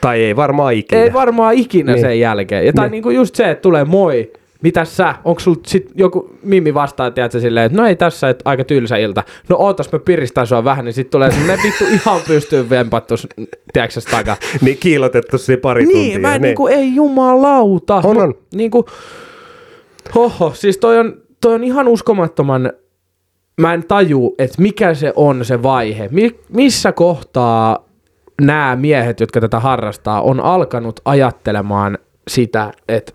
[0.00, 1.02] Tai ei varmaan ikinä.
[1.02, 2.00] Ei varmaan ikinä niin.
[2.00, 2.66] sen jälkeen.
[2.66, 2.90] Ja tai niin.
[2.90, 7.40] niinku just se, että tulee moi, mitä sä, onko sul sit joku Mimmi vastaa, tiedätkö,
[7.40, 9.22] silleen, että no ei tässä, että aika tylsä ilta.
[9.48, 13.14] No ootas, mä piristän sua vähän, niin sit tulee semmonen vittu ihan pystyy vempattu,
[13.72, 14.36] tiedätkö takaa.
[14.60, 16.18] niin kiilotettu siinä pari niin, tuntia.
[16.18, 17.96] Mä niin, niinku, ei jumalauta.
[18.04, 18.34] On, on.
[18.54, 18.86] Niinku,
[20.14, 22.72] hoho, siis toi on, toi on ihan uskomattoman
[23.60, 26.08] mä en taju, että mikä se on se vaihe.
[26.10, 27.84] Mi- missä kohtaa
[28.40, 33.12] nämä miehet, jotka tätä harrastaa, on alkanut ajattelemaan sitä, että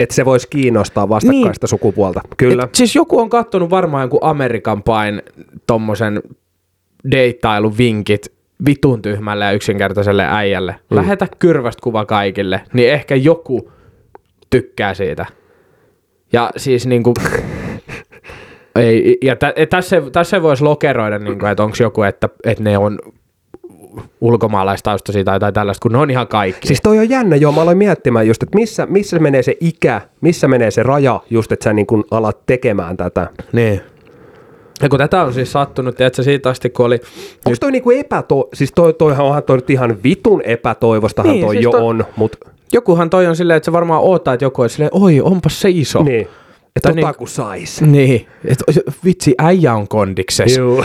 [0.00, 1.68] että se voisi kiinnostaa vastakkaista niin.
[1.68, 2.20] sukupuolta.
[2.36, 2.62] Kyllä.
[2.62, 5.22] Et siis joku on katsonut varmaan jonkun Amerikan pain
[5.66, 6.22] tommosen
[7.10, 8.32] deittailun vinkit
[8.66, 10.74] vitun tyhmälle ja yksinkertaiselle äijälle.
[10.90, 10.96] Mm.
[10.96, 13.72] Lähetä kyrvästä kuva kaikille, niin ehkä joku
[14.50, 15.26] tykkää siitä.
[16.32, 17.14] Ja siis niinku,
[18.76, 22.78] Ei, ja tä, tässä, tässä voisi lokeroida, niin kuin, että onko joku, että, että ne
[22.78, 22.98] on
[24.20, 26.68] ulkomaalaistaustaisia tai jotain tällaista, kun ne on ihan kaikki.
[26.68, 30.00] Siis toi on jännä, joo, mä aloin miettimään just, että missä, missä menee se ikä,
[30.20, 33.28] missä menee se raja just, että sä niin kuin alat tekemään tätä.
[33.52, 33.80] Niin.
[34.82, 37.00] Ja kun tätä on siis sattunut, että siitä asti, kun oli...
[37.46, 38.48] Onko toi niinku epäto...
[38.54, 41.86] Siis toi, toihan onhan toi nyt ihan vitun epätoivostahan niin, toi siis jo to...
[41.86, 42.38] on, mutta...
[42.72, 45.70] Jokuhan toi on silleen, että se varmaan odottaa, että joku on silleen, oi, onpas se
[45.70, 46.02] iso.
[46.02, 46.28] Niin.
[46.76, 47.82] Että tota niin, kun sais.
[47.82, 48.26] Niin.
[48.44, 48.58] Et,
[49.04, 50.56] vitsi, äijä on kondikses.
[50.56, 50.84] Joo.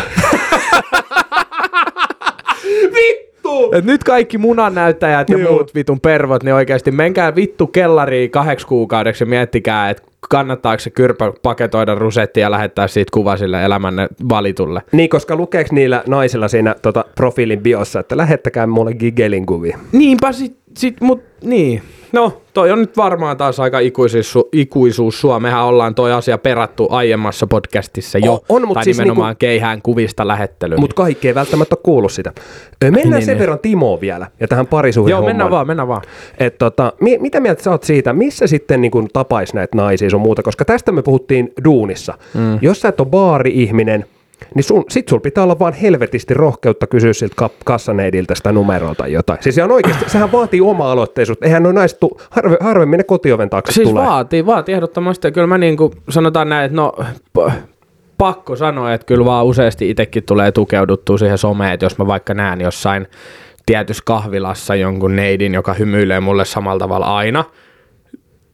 [2.66, 3.72] vittu!
[3.74, 5.52] Et nyt kaikki munannäyttäjät ja Joo.
[5.52, 10.90] muut vitun pervot, niin oikeasti menkää vittu kellariin kahdeksi kuukaudeksi ja miettikää, että kannattaako se
[10.90, 14.82] kyrpä paketoida rusetti ja lähettää siitä kuva sille elämänne valitulle.
[14.92, 19.80] Niin, koska lukeeko niillä naisilla siinä tota, profiilin biossa, että lähettäkää mulle gigelin kuvia.
[19.92, 21.82] Niinpä sit, sit mut niin.
[22.12, 25.40] No, toi on nyt varmaan taas aika ikuisuus, ikuisuus sua.
[25.40, 28.34] Mehän ollaan toi asia perattu aiemmassa podcastissa jo.
[28.34, 30.80] On, on mutta tai siis nimenomaan niinku, keihään kuvista lähettelyyn.
[30.80, 32.34] Mutta kaikki ei välttämättä kuulu sitä.
[32.84, 33.40] Mennään niin, sen niin.
[33.40, 36.02] verran Timoon vielä ja tähän parisuhde Joo, mennään vaan, mennään vaan.
[36.38, 40.22] Et tota, mi- mitä mieltä sä oot siitä, missä sitten niin tapais näitä naisia sun
[40.22, 42.18] muuta, koska tästä me puhuttiin duunissa.
[42.34, 42.60] Mm.
[42.62, 44.06] Jos sä et ole baari-ihminen,
[44.56, 49.12] niin sun, sit sul pitää olla vaan helvetisti rohkeutta kysyä siltä kassaneidiltä sitä numeroa tai
[49.12, 49.44] jotain.
[49.44, 51.46] Siis ihan oikeasti, sehän vaatii oma-aloitteisuutta.
[51.46, 54.06] Eihän noin naiset harve, harvemmin ne kotioven taakse siis tulee.
[54.06, 55.32] vaatii, vaatii ehdottomasti.
[55.32, 56.94] Kyllä mä niin kuin sanotaan näin, että no
[58.18, 62.34] pakko sanoa, että kyllä vaan useasti itsekin tulee tukeuduttua siihen someen, että jos mä vaikka
[62.34, 63.08] näen jossain
[63.66, 67.44] tietyssä kahvilassa jonkun neidin, joka hymyilee mulle samalla tavalla aina,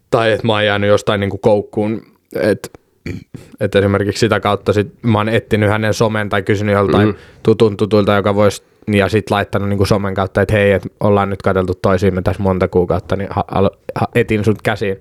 [0.10, 2.02] tai että mä oon jäänyt jostain niin kuin koukkuun,
[2.36, 2.70] että
[3.60, 7.16] että esimerkiksi sitä kautta sit mä oon etsinyt hänen somen tai kysynyt joltain mm.
[7.44, 11.42] tutun tutulta, joka voisi ja sitten laittanut niinku somen kautta, että hei, et ollaan nyt
[11.42, 13.46] katseltu toisiimme tässä monta kuukautta, niin ha,
[13.96, 14.98] ha, etin sut käsiin.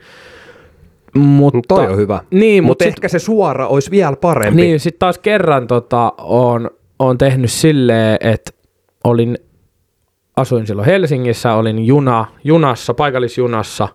[1.14, 2.20] Mutta, Toi on hyvä.
[2.30, 4.62] Niin, mutta mut ehkä se suora olisi vielä parempi.
[4.62, 8.50] Niin, sitten taas kerran tota, on, on tehnyt silleen, että
[9.04, 9.38] olin,
[10.36, 13.88] asuin silloin Helsingissä, olin juna, junassa, paikallisjunassa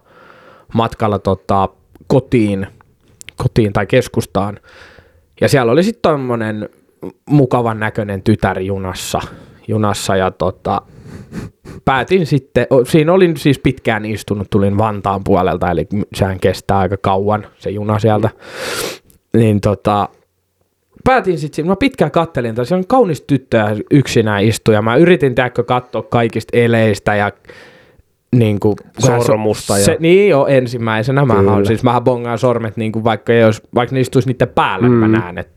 [0.74, 1.70] matkalla tota,
[2.08, 2.68] kotiin–
[3.36, 4.60] kotiin tai keskustaan.
[5.42, 6.70] Ja siellä oli sitten tommonen
[7.30, 9.22] mukavan näköinen tytär junassa,
[9.68, 10.82] junassa ja tota,
[11.86, 17.48] päätin sitten, siinä olin siis pitkään istunut, tulin Vantaan puolelta, eli sehän kestää aika kauan
[17.58, 18.30] se juna sieltä.
[19.38, 20.10] Niin tota,
[21.04, 25.36] päätin sitten, mä pitkään kattelin, siellä on kaunis tyttö ja yksinään istui, ja mä yritin
[25.36, 27.32] tääkö katsoa kaikista eleistä ja
[28.40, 31.26] niin kuin, Sormusta ja- Se, niin jo ensimmäisenä.
[31.26, 34.88] Mä on, siis mähän bongaan sormet, niin kuin vaikka, olisi, vaikka ne istuisi niiden päällä,
[34.88, 34.94] mm.
[34.94, 35.38] mä näen.
[35.38, 35.50] Et,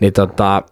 [0.00, 0.62] niin tota,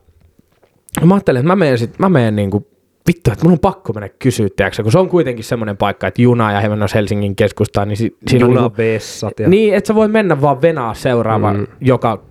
[1.05, 2.67] mä ajattelin, että mä menen, sit, mä menen niin kuin,
[3.07, 6.23] vittu, että mun on pakko mennä kysyä, tiiäksä, kun se on kuitenkin semmoinen paikka, että
[6.23, 9.49] juna ja he mennään Helsingin keskustaan, niin si, siinä on niin kuin, Junavessat ja...
[9.49, 11.67] niin, että sä voi mennä vaan venaa seuraava mm.
[11.81, 12.23] joka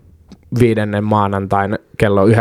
[0.59, 2.33] viidennen maanantain kello 19.00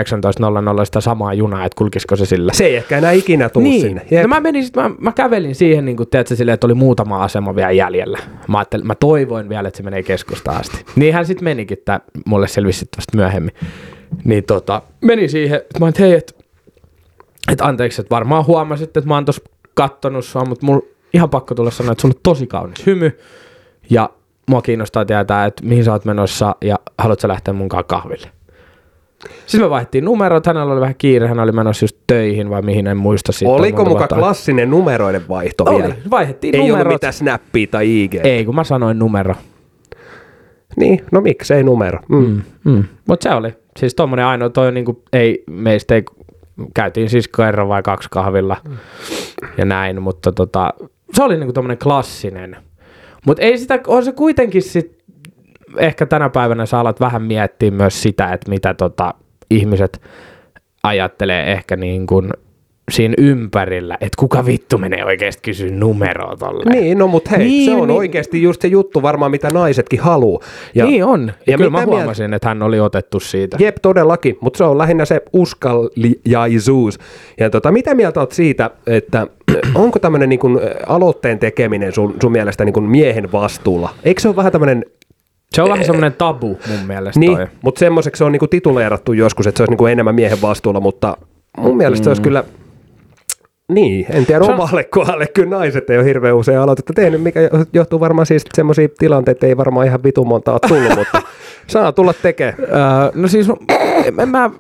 [0.84, 2.52] sitä samaa junaa, että kulkisiko se sillä.
[2.52, 3.80] Se ei ehkä enää ikinä tuu niin.
[3.80, 4.22] sinne.
[4.22, 7.22] No mä, menin sit, mä, mä, kävelin siihen, niin kuin, tiedätkö, silleen, että oli muutama
[7.22, 8.18] asema vielä jäljellä.
[8.48, 10.84] Mä, mä toivoin vielä, että se menee keskustaan asti.
[10.96, 13.54] Niinhän sitten menikin, että mulle selvisi vasta myöhemmin.
[14.24, 16.34] Niin tota, meni siihen, että mä olin, että hei, että
[17.52, 19.42] et anteeksi, että varmaan huomasit, että mä oon tossa
[19.74, 23.18] kattonut sua, mutta mulla ihan pakko tulla sanoa, että sulla on tosi kaunis hymy.
[23.90, 24.10] Ja
[24.48, 28.28] mua kiinnostaa tietää, että mihin sä oot menossa ja haluatko lähteä munkaan kahville.
[29.46, 32.86] Sitten me vaihdettiin numerot, hänellä oli vähän kiire, hän oli menossa just töihin vai mihin
[32.86, 33.52] en muista siitä.
[33.52, 34.16] Oliko muka vuotta.
[34.16, 35.94] klassinen numeroiden vaihto Oli, vielä?
[36.10, 36.92] vaihdettiin Ei ollut numerot.
[36.92, 38.14] mitään snappia tai IG.
[38.14, 39.34] Ei, kun mä sanoin numero.
[40.76, 41.98] Niin, no miksei numero.
[42.08, 42.16] Mm.
[42.16, 42.42] Mm.
[42.64, 42.84] Mm.
[43.08, 43.54] Mutta se oli.
[43.78, 46.04] Siis tommonen ainoa, toi niinku, ei, meistä ei,
[46.74, 48.56] käytiin siis kerran vai kaksi kahvilla
[49.58, 50.74] ja näin, mutta tota,
[51.12, 52.56] se oli niinku tommonen klassinen.
[53.28, 54.98] Mutta ei sitä, on se kuitenkin sit,
[55.76, 59.14] ehkä tänä päivänä sä alat vähän miettiä myös sitä, että mitä tota,
[59.50, 60.00] ihmiset
[60.82, 62.30] ajattelee ehkä niin kuin
[62.88, 66.82] siinä ympärillä, että kuka vittu menee oikeasti kysyä numeroa tolleen.
[66.82, 67.96] Niin, no mut hei, Niin, se on niin.
[67.98, 70.42] oikeasti just se juttu varmaan, mitä naisetkin haluu.
[70.74, 71.26] Ja, niin on.
[71.26, 73.56] Ja, ja kyllä mä mitä mieltä- huomasin, että hän oli otettu siitä.
[73.60, 76.98] Jep, todellakin, mutta se on lähinnä se uskalliaisuus.
[77.40, 79.26] Ja tota, mitä mieltä oot siitä, että
[79.74, 80.40] onko tämmöinen niin
[80.86, 83.90] aloitteen tekeminen sun, sun mielestä niin miehen vastuulla?
[84.04, 84.84] Eikö se ole vähän tämmöinen,
[85.54, 89.46] Se on vähän semmoinen tabu mun mielestä niin, mutta semmoiseksi se on niin tituleerattu joskus,
[89.46, 91.16] että se olisi niin enemmän miehen vastuulla, mutta
[91.58, 92.44] mun mielestä se olisi kyllä,
[93.68, 97.40] niin, en tiedä on- omalle kohdalle, kyllä naiset ei ole hirveän usein aloitetta tehnyt, mikä
[97.40, 101.22] jo- johtuu varmaan siis semmoisia tilanteita, ei varmaan ihan vitun monta ole tullut, mutta
[101.66, 102.54] saa tulla tekemään.
[102.60, 102.68] Öö,
[103.14, 103.46] no siis
[104.18, 104.50] en mä,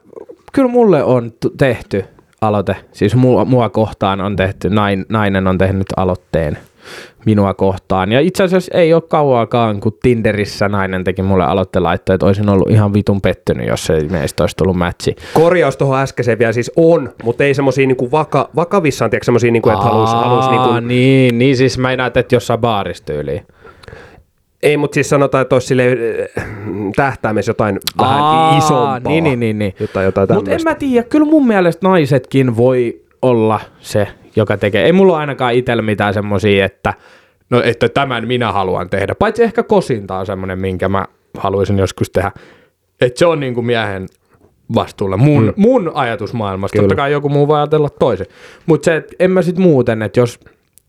[0.52, 2.04] kyllä mulle on tehty
[2.40, 6.58] aloite, siis mua, mua kohtaan on tehty, nain, nainen on tehnyt aloitteen
[7.26, 8.12] minua kohtaan.
[8.12, 12.70] Ja itse asiassa ei ole kauaakaan, kun Tinderissä nainen teki mulle aloittelaitteen, että olisin ollut
[12.70, 15.16] ihan vitun pettynyt, jos ei meistä olisi tullut matchi.
[15.34, 19.70] Korjaus tuohon äskeiseen vielä siis on, mutta ei semmoisia niinku vaka, vakavissaan, tiedätkö, semmoisia, niinku,
[19.70, 23.46] että halus, halus niinku, niin, niin siis mä näet, että jossain baarissa tyyliin.
[24.62, 25.74] Ei, mutta siis sanotaan, että olisi
[26.38, 26.44] äh,
[26.96, 28.98] tähtäimessä jotain vähän Aa, isompaa.
[28.98, 29.58] Niin, niin, niin.
[29.58, 29.74] niin.
[29.80, 34.84] Jotain, jotain Mutta en mä tiedä, kyllä mun mielestä naisetkin voi olla se, joka tekee.
[34.84, 36.94] Ei mulla ainakaan itsellä mitään semmosia, että
[37.50, 39.14] no, että tämän minä haluan tehdä.
[39.14, 41.04] Paitsi ehkä kosinta on semmoinen, minkä mä
[41.38, 42.32] haluaisin joskus tehdä.
[43.00, 44.06] Että se on niinku miehen
[44.74, 45.16] vastuulla.
[45.16, 45.52] Mun, mm.
[45.56, 46.72] mun ajatusmaailmasta.
[46.76, 46.88] Kyllä.
[46.88, 48.26] Totta kai joku muu voi ajatella toisen.
[48.66, 50.40] Mutta se, että en mä sit muuten, että jos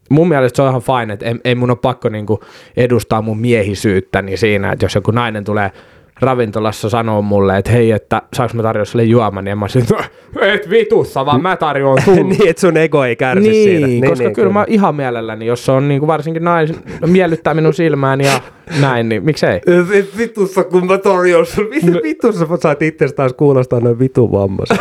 [0.10, 2.40] mun mielestä se on ihan fine, että ei, ei mun ole pakko niinku
[2.78, 5.72] edustaa mun miehisyyttäni siinä, että jos joku nainen tulee
[6.22, 9.92] ravintolassa sanoo mulle, että hei, että saanko mä tarjoa sulle juoman, niin mä sit,
[10.42, 12.24] et vitussa, vaan mä tarjoan sulle.
[12.24, 13.88] niin, että sun ego ei kärsi niin, siinä.
[13.88, 16.74] niin, koska niin, kyllä mä ihan mielelläni, jos se on niinku varsinkin nais,
[17.06, 18.42] miellyttää minun silmään ja
[18.82, 19.62] näin, niin miksei?
[20.18, 21.66] Vitussa, kun mä tarjoan sun.
[21.70, 24.76] Mitä vitussa sä saat itsestä taas kuulostaa noin vitun vammassa?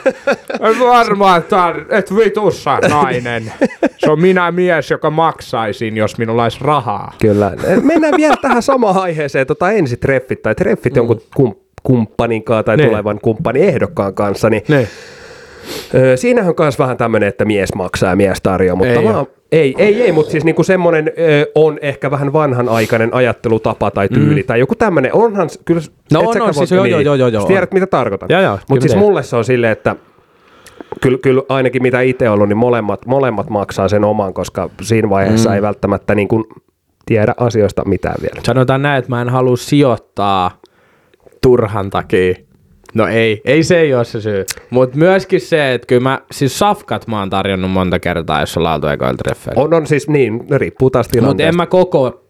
[0.80, 3.52] Varmaan, että et vitussa nainen.
[3.98, 7.12] Se on minä mies, joka maksaisin, jos minulla olisi rahaa.
[7.20, 7.52] Kyllä.
[7.82, 12.88] Mennään vielä tähän samaan aiheeseen, tota ensitreffit tai treffit jonkun kum, kumppanin kanssa tai Niin.
[12.88, 14.88] tulevan kumppanin ehdokkaan kanssa, niin Niin.
[15.94, 19.26] Öö, siinähän on myös vähän tämmöinen, että mies maksaa ja mies tarjoaa, mutta Ei vaan,
[19.52, 24.40] ei, ei, ei, mutta siis niinku semmoinen ö, on ehkä vähän vanhanaikainen ajattelutapa tai tyyli
[24.40, 24.46] mm.
[24.46, 25.14] tai joku tämmöinen.
[25.14, 27.76] Onhan, kyllä, No on, on, siis joo, joo, joo, joo, joo, Sä tiedät, on.
[27.76, 28.28] mitä tarkoitan.
[28.68, 29.96] Mutta siis mulle se on silleen, että
[31.00, 35.50] kyllä, kyllä ainakin mitä itse ollut, niin molemmat, molemmat maksaa sen oman, koska siinä vaiheessa
[35.50, 35.54] mm.
[35.54, 36.44] ei välttämättä niin kuin
[37.06, 38.40] tiedä asioista mitään vielä.
[38.42, 40.50] Sanotaan näin, että mä en halua sijoittaa
[41.42, 42.34] turhan takia.
[42.94, 44.44] No ei, ei se ei ole se syy.
[44.70, 48.86] Mutta myöskin se, että kyllä mä, siis safkat mä oon tarjonnut monta kertaa, jos oltu
[48.86, 49.62] ekoilla treffeillä.
[49.62, 51.56] On, on siis niin, riippuu taas Mutta en tilanteesta.
[51.56, 52.24] mä koko,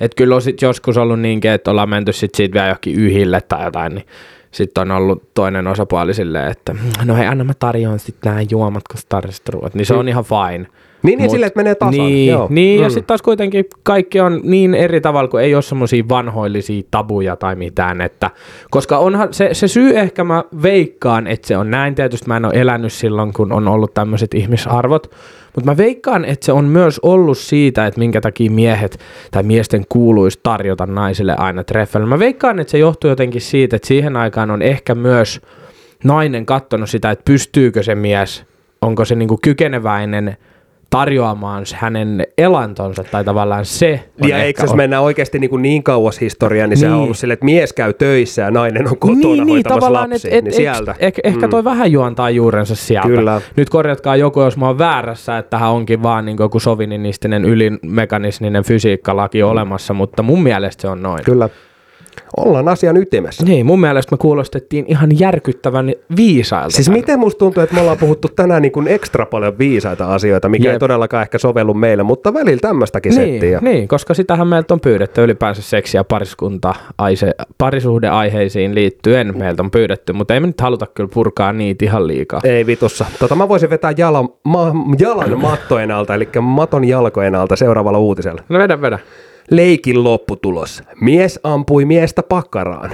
[0.00, 3.40] että kyllä on sit joskus ollut niinkin, että ollaan menty sit siitä vielä johonkin yhille
[3.40, 4.06] tai jotain, niin
[4.50, 8.88] sitten on ollut toinen osapuoli silleen, että no hei, anna mä tarjoan sitten nämä juomat,
[8.88, 9.74] kun ruuat.
[9.74, 10.66] Niin se on ihan fine.
[11.04, 11.92] Niin, niin silleen, että menee tasan.
[12.06, 12.46] Niin, Joo.
[12.50, 12.90] niin ja Mm.
[12.92, 17.54] sitten taas kuitenkin kaikki on niin eri tavalla, kun ei ole semmoisia vanhoillisia tabuja tai
[17.56, 18.00] mitään.
[18.00, 18.30] Että,
[18.70, 21.94] koska onhan se, se syy ehkä mä veikkaan, että se on näin.
[21.94, 25.10] Tietysti mä en ole elänyt silloin, kun on ollut tämmöiset ihmisarvot.
[25.54, 28.98] Mutta mä veikkaan, että se on myös ollut siitä, että minkä takia miehet
[29.30, 32.08] tai miesten kuuluisi tarjota naisille aina treffeillä.
[32.08, 35.40] Mä veikkaan, että se johtuu jotenkin siitä, että siihen aikaan on ehkä myös
[36.04, 38.44] nainen katsonut sitä, että pystyykö se mies,
[38.82, 40.36] onko se niinku kykeneväinen
[40.98, 45.62] tarjoamaan hänen elantonsa tai tavallaan se on Ja eikö jos on- mennään oikeasti niin, kuin
[45.62, 47.02] niin kauas historiaan, niin, se on Niin.
[47.02, 50.30] ollut silleen, että mies käy töissä ja nainen on kotona niin, niin, hoitamassa tavallaan, lapsia.
[50.30, 50.94] et, et, niin sieltä.
[50.98, 53.08] Ehkä, ehkä toi vähän juontaa juurensa sieltä.
[53.08, 53.40] Kyllä.
[53.56, 58.64] Nyt korjatkaa joku, jos mä oon väärässä, että tähän onkin vaan niin joku sovininistinen ylimekanisminen
[58.64, 61.24] fysiikkalaki olemassa, mutta mun mielestä se on noin.
[61.24, 61.48] Kyllä.
[62.36, 63.44] Ollaan asian ytimessä.
[63.44, 66.70] Niin, mun mielestä me kuulostettiin ihan järkyttävän viisailta.
[66.70, 67.00] Siis tänne.
[67.00, 70.64] miten musta tuntuu, että me ollaan puhuttu tänään niin kuin ekstra paljon viisaita asioita, mikä
[70.64, 70.72] Jep.
[70.72, 73.58] ei todellakaan ehkä sovellu meille, mutta välillä tämmöistäkin niin, settiä.
[73.62, 79.70] niin, koska sitähän meiltä on pyydetty ylipäänsä seksiä ja pariskunta aise, parisuhdeaiheisiin liittyen meiltä on
[79.70, 82.40] pyydetty, mutta ei me nyt haluta kyllä purkaa niitä ihan liikaa.
[82.44, 83.06] Ei vitussa.
[83.18, 88.42] Tota, mä voisin vetää jalan, ma, jalan mattojen alta, eli maton jalkojen alta seuraavalla uutisella.
[88.48, 88.98] No vedä, vedä.
[89.50, 90.82] Leikin lopputulos.
[91.00, 92.90] Mies ampui miestä pakkaraan.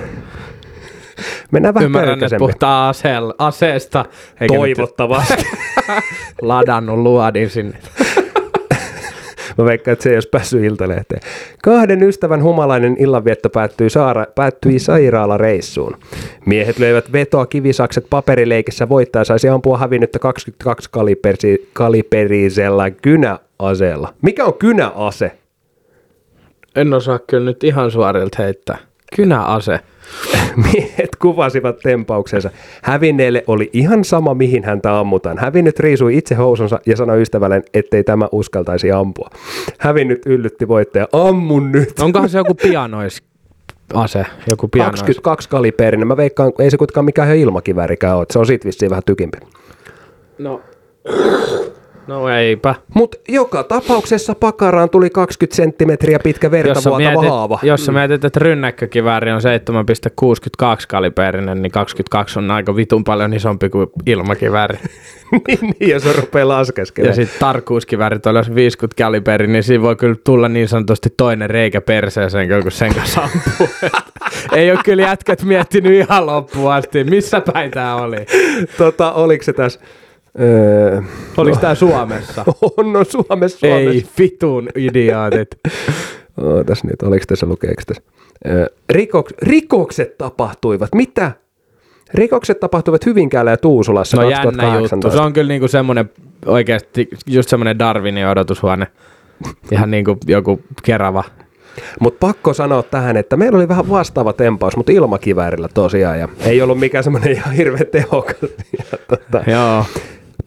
[1.50, 4.04] Mennään vähän Ymmärrän, että puhutaan aseel, aseesta.
[4.40, 5.46] Eikä nyt Toivottavasti.
[6.42, 7.78] ladannut luodin sinne.
[9.58, 11.20] Mä veikkaan, että se ei olisi päässyt iltalehteen.
[11.62, 15.96] Kahden ystävän humalainen illanvietto päättyi, saara, päättyi sairaalareissuun.
[16.46, 24.14] Miehet löivät vetoa kivisakset paperileikissä voittaja saisi ampua hävinnyttä 22 kalipersi, kaliperisellä kynäaseella.
[24.22, 25.39] Mikä on kynäase?
[26.80, 28.78] En osaa kyllä nyt ihan suorilta heittää.
[29.16, 29.80] Kynäase.
[30.72, 32.50] Miehet kuvasivat tempauksensa.
[32.82, 35.38] Hävinneelle oli ihan sama, mihin häntä ammutaan.
[35.38, 39.30] Hävinnyt riisui itse housunsa ja sanoi ystävälleen, ettei tämä uskaltaisi ampua.
[39.78, 41.98] Hävinnyt yllytti voittaja, ammun nyt.
[42.00, 43.22] Onkohan se joku pianois
[43.94, 44.26] ase?
[44.50, 45.00] Joku pianois.
[45.00, 46.08] 22 kaliberinen.
[46.08, 48.26] Mä veikkaan, ei se kuitenkaan mikään ihan ilmakiväärikään ole.
[48.30, 49.38] Se on sit vissiin vähän tykimpi.
[50.38, 50.60] No.
[52.10, 52.74] No eipä.
[52.94, 57.58] Mutta joka tapauksessa pakaraan tuli 20 senttimetriä pitkä verta Jos sä, vuotava mietit, haava.
[57.62, 63.68] jos sä mietit, että rynnäkkökivääri on 7,62 kaliberinen, niin 22 on aika vitun paljon isompi
[63.68, 64.78] kuin ilmakivääri.
[65.48, 67.16] niin, niin, jos se rupeaa Ja laskeskelemaan.
[67.16, 71.80] sitten tarkkuuskiväärit on jos 50 kaliberi, niin siinä voi kyllä tulla niin sanotusti toinen reikä
[71.80, 73.68] perseeseen, kun sen kanssa ampuu.
[74.52, 78.16] Ei ole kyllä jätkät miettinyt ihan loppuun asti, missä päin tää oli.
[78.78, 79.80] Tota, oliko se tässä...
[80.40, 81.02] Öö,
[81.36, 82.44] Oliko tää Suomessa?
[82.76, 83.66] on, no Suomessa, Suomessa.
[83.66, 85.48] Ei vitun idiootit.
[86.42, 88.02] Ootas nyt, oliko tässä lukeeko tässä?
[88.46, 90.94] Öö, rikoks, rikokset tapahtuivat.
[90.94, 91.32] Mitä?
[92.14, 94.96] Rikokset tapahtuivat Hyvinkäällä ja Tuusulassa No jännä 2018.
[94.96, 95.10] juttu.
[95.18, 96.10] Se on kyllä niinku semmonen
[96.46, 98.86] oikeasti just semmonen Darwinin odotushuone.
[99.72, 101.24] Ihan niinku joku kerava.
[102.00, 106.20] Mutta pakko sanoa tähän, että meillä oli vähän vastaava tempaus, mutta ilmakiväärillä tosiaan.
[106.20, 108.36] Ja ei ollut mikään semmoinen ihan hirveän tehokas.
[108.78, 109.84] Ja tota, Joo.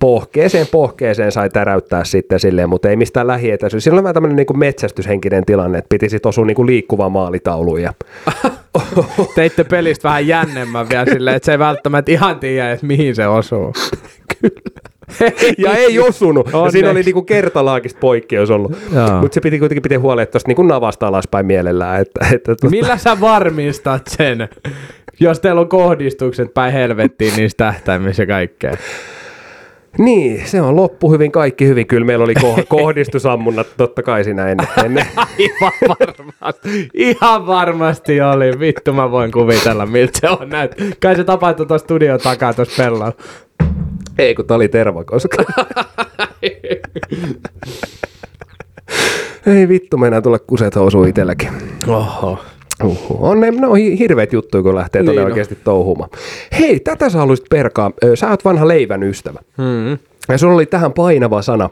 [0.04, 3.84] Pohkeeseen pohkeeseen sai täräyttää sitten silleen, mutta ei mistään lähietäisyys.
[3.84, 7.82] Siinä oli vähän tämmöinen niinku metsästyshenkinen tilanne, että piti sitten osua niinku liikkuvaan maalitauluun.
[7.82, 7.94] Ja
[9.36, 13.28] Teitte pelistä vähän jännemmän vielä silleen, että se ei välttämättä ihan tiedä, että mihin se
[13.28, 13.74] osuu.
[15.66, 16.48] ja ei osunut.
[16.52, 16.72] Ja Onneksi.
[16.72, 18.72] siinä oli niinku kertalaakista poikkeus ollut.
[19.22, 22.02] Mutta se piti kuitenkin pitää huolen, että tuosta niinku navasta alaspäin mielellään.
[22.02, 24.50] Että, että tuota, Millä sä varmistat sen?
[25.20, 28.78] Jos teillä on kohdistukset päin helvettiin niissä tähtäimissä ja kaikkea.
[29.98, 31.88] Niin, se on loppu hyvin, kaikki hyvin.
[31.88, 34.68] Kyllä meillä oli ko- kohdistusammunnat totta kai siinä ennen.
[34.86, 35.06] ennen.
[35.38, 36.90] Ihan varmasti.
[36.94, 38.60] Ihan varmasti oli.
[38.60, 40.76] Vittu mä voin kuvitella, miltä se on näet.
[41.02, 43.12] Kai se tapahtui tuossa studion takaa tuossa pellolla.
[44.18, 45.44] Ei, kun tää oli terva, koska...
[49.46, 51.50] Ei vittu, meinaa tulla kuset housuun itselläkin.
[51.88, 52.40] Oho.
[52.84, 53.18] Uhu.
[53.20, 56.10] On ne, ne on hi- hirveät juttuja, kun lähtee tuonne Niin oikeasti touhumaan.
[56.60, 57.92] Hei, tätä sä haluaisit perkaa.
[58.16, 59.40] Sä oot vanha leivän ystävä.
[59.58, 59.98] Hmm.
[60.30, 61.70] Ja sulla oli tähän painava sana.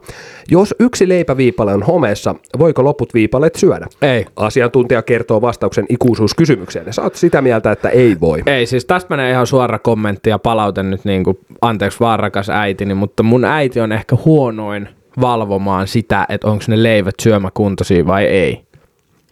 [0.50, 3.88] Jos yksi leipäviipale on homeessa, voiko loput viipaleet syödä?
[4.02, 4.26] Ei.
[4.36, 6.94] Asiantuntija kertoo vastauksen ikuisuuskysymykseen.
[6.94, 8.44] Sä oot sitä mieltä, että ei voi.
[8.46, 12.50] Ei, siis tästä menee ihan suora kommentti ja palaute nyt niin kuin, anteeksi vaan rakas
[12.50, 14.90] äitini, mutta mun äiti on ehkä huonoin
[15.22, 18.62] valvomaan sitä, että onko ne leivät syömäkuntoisia vai ei.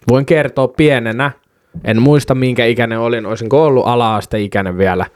[0.08, 1.30] Voin kertoa pienenä,
[1.84, 5.06] en muista minkä ikäinen olin, olisinko ollut ala-asteikäinen vielä.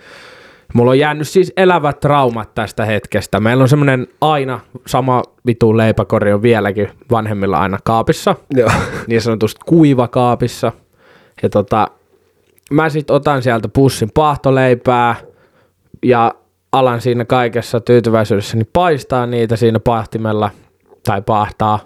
[0.75, 3.41] Mulla on jäänyt siis elävät traumat tästä hetkestä.
[3.41, 8.71] Meillä on semmoinen aina sama vitu leipäkori on vieläkin vanhemmilla aina kaapissa Joo.
[9.07, 10.73] niin sanotusti kuivakaapissa.
[11.43, 11.89] Ja tota,
[12.71, 15.15] mä sit otan sieltä pussin paahtoleipää
[16.03, 16.35] ja
[16.73, 20.51] alan siinä kaikessa tyytyväisyydessäni paistaa niitä siinä paahtimella.
[21.05, 21.79] tai pahtaa,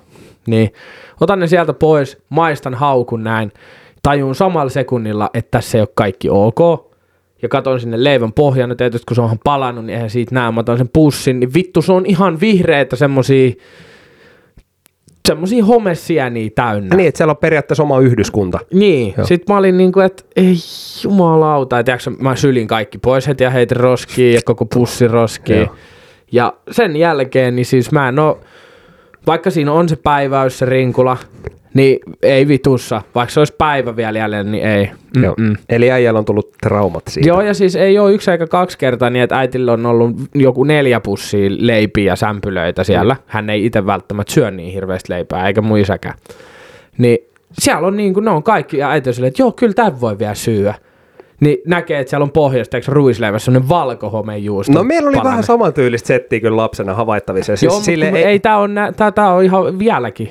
[0.47, 0.73] niin
[1.21, 3.53] otan ne sieltä pois, maistan haukun näin,
[4.09, 6.59] tajun samalla sekunnilla, että tässä ei ole kaikki ok,
[7.43, 10.53] ja katon sinne leivän pohjan, no tietysti kun se onhan palannut, niin eihän siitä näe,
[10.53, 13.53] mä otan sen pussin, niin vittu se on ihan vihreitä semmosia,
[15.29, 16.97] semmosia homesieniä täynnä.
[16.97, 18.59] Niin, että siellä on periaatteessa oma yhdyskunta.
[18.73, 19.27] Niin, Joo.
[19.27, 20.55] sit mä olin niinku, että ei
[21.05, 25.59] jumalauta, että mä sylin kaikki pois heti ja heitin roskiin ja koko pussi roskiin.
[25.59, 25.75] Joo.
[26.33, 28.41] Ja sen jälkeen, niin siis mä en oo,
[29.27, 31.17] vaikka siinä on se päiväys, se rinkula,
[31.75, 33.03] niin ei vitussa.
[33.15, 34.91] Vaikka se olisi päivä vielä jäljellä, niin ei.
[35.23, 35.37] Joo.
[35.69, 37.29] Eli äijällä on tullut traumat siitä.
[37.29, 40.65] Joo, ja siis ei ole yksi eikä kaksi kertaa niin, että äitillä on ollut joku
[40.65, 43.15] neljä pussia leipiä ja sämpylöitä siellä.
[43.15, 43.21] Mm.
[43.27, 46.15] Hän ei itse välttämättä syö niin hirveästi leipää, eikä mun isäkään.
[46.99, 47.19] Niin
[47.53, 50.01] siellä on niin kuin, ne on kaikki, ja äiti on silleen, että joo, kyllä tämän
[50.01, 50.75] voi vielä syödä
[51.41, 54.73] niin näkee, että siellä on pohjasta, eikö ruisleivässä semmoinen valkohomejuusto.
[54.73, 55.31] No meillä oli palanen.
[55.31, 57.57] vähän samantyylistä settiä kyllä lapsena havaittavissa.
[57.57, 60.31] Siis Joo, sille ei, ei tämä on, tää, tää on ihan vieläkin.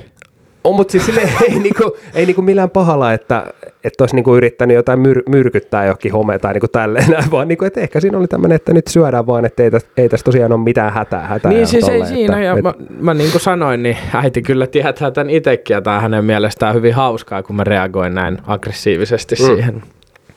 [0.68, 3.45] On, mutta siis sille ei, niinku, ei niinku millään pahalla, että,
[3.84, 7.82] että olisi niinku yrittänyt jotain myr, myrkyttää johonkin home tai niinku tälleen, vaan niinku, että
[7.82, 10.63] ehkä siinä oli tämmöinen, että nyt syödään vaan, että ei, tästä, ei tästä tosiaan ole
[10.63, 11.28] mitään hätää.
[11.28, 12.63] hätää niin siis tolle, ei siinä, että, ja et...
[12.63, 16.76] mä, mä niin kuin sanoin, niin äiti kyllä tietää tämän itsekin, ja tämä hänen mielestään
[16.76, 19.45] hyvin hauskaa, kun mä reagoin näin aggressiivisesti mm.
[19.45, 19.84] siihen.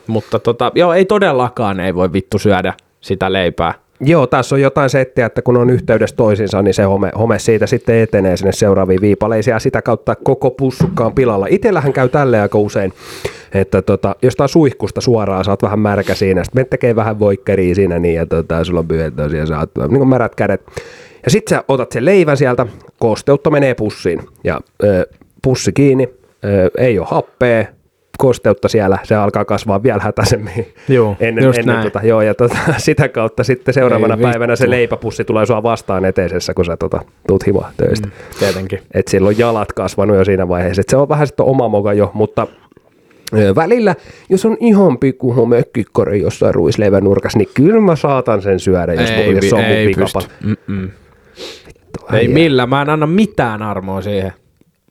[0.07, 3.73] Mutta tota, joo, ei todellakaan ei voi vittu syödä sitä leipää.
[4.03, 7.67] Joo, tässä on jotain settiä, että kun on yhteydessä toisiinsa, niin se home, home siitä
[7.67, 11.47] sitten etenee sinne seuraaviin viipaleisiin ja sitä kautta koko pussukka on pilalla.
[11.49, 12.93] Itellähän käy tälle aika usein,
[13.53, 17.99] että tota, jostain suihkusta suoraan saat vähän märkä siinä, sitten me tekee vähän voikkeria siinä
[17.99, 20.61] niin ja tota, sulla on pyhet ja saat niin märät kädet.
[21.25, 22.65] Ja sitten sä otat sen leivän sieltä,
[22.99, 25.07] kosteutta menee pussiin ja ö,
[25.43, 26.09] pussi kiinni,
[26.45, 27.65] ö, ei ole happea,
[28.21, 30.67] kosteutta siellä, se alkaa kasvaa vielä hätäisemmin.
[30.87, 31.91] Joo, ennen, just ennen näin.
[31.91, 34.63] Tota, joo, ja tota, sitä kautta sitten seuraavana Ei päivänä vittu.
[34.63, 38.07] se leipäpussi tulee sua vastaan eteisessä, kun sä tota, tuut himoa töistä.
[38.07, 38.79] Mm, tietenkin.
[38.93, 40.81] Et silloin jalat kasvanut jo siinä vaiheessa.
[40.81, 42.47] Et se on vähän sitten oma moka jo, mutta
[43.55, 43.95] välillä,
[44.29, 49.09] jos on ihan pikku homekikkori jossain ruisleivän nurkassa, niin kyllä mä saatan sen syödä, jos,
[49.09, 50.21] ei, jos se on ei mun pikapa.
[52.13, 54.33] Ei millään, mä en anna mitään armoa siihen.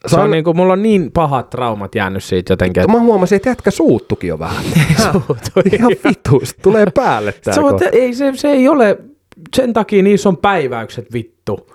[0.07, 2.81] Se on, on niin kuin, mulla on niin pahat traumat jäänyt siitä jotenkin.
[2.81, 2.93] Että...
[2.93, 4.63] Mä huomasin, että jätkä suuttukin jo vähän.
[5.73, 7.53] Ihan vituus, tulee päälle tää.
[7.53, 8.97] Se, on, ei, se, se ei ole,
[9.55, 11.71] sen takia niissä on päiväykset vittu.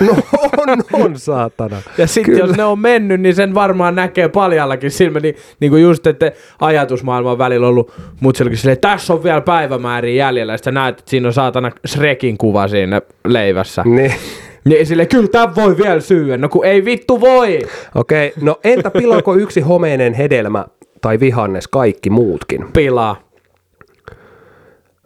[0.00, 0.16] No
[0.58, 1.76] on, on saatana.
[1.98, 5.20] Ja sitten jos ne on mennyt, niin sen varmaan näkee paljallakin silmä.
[5.20, 10.16] Niin, niin kuin just, että ajatusmaailman välillä on ollut mutsellekin silleen, tässä on vielä päivämäärin
[10.16, 10.52] jäljellä.
[10.52, 13.82] Ja sitten näet, että siinä on saatana Shrekin kuva siinä leivässä.
[13.84, 14.14] Niin.
[14.64, 16.36] Niin sille kyllä tämä voi vielä syödä.
[16.36, 17.58] No kun ei vittu voi.
[17.94, 20.64] Okei, okay, no entä pilaako yksi homeinen hedelmä
[21.00, 22.66] tai vihannes kaikki muutkin?
[22.72, 23.16] Pilaa.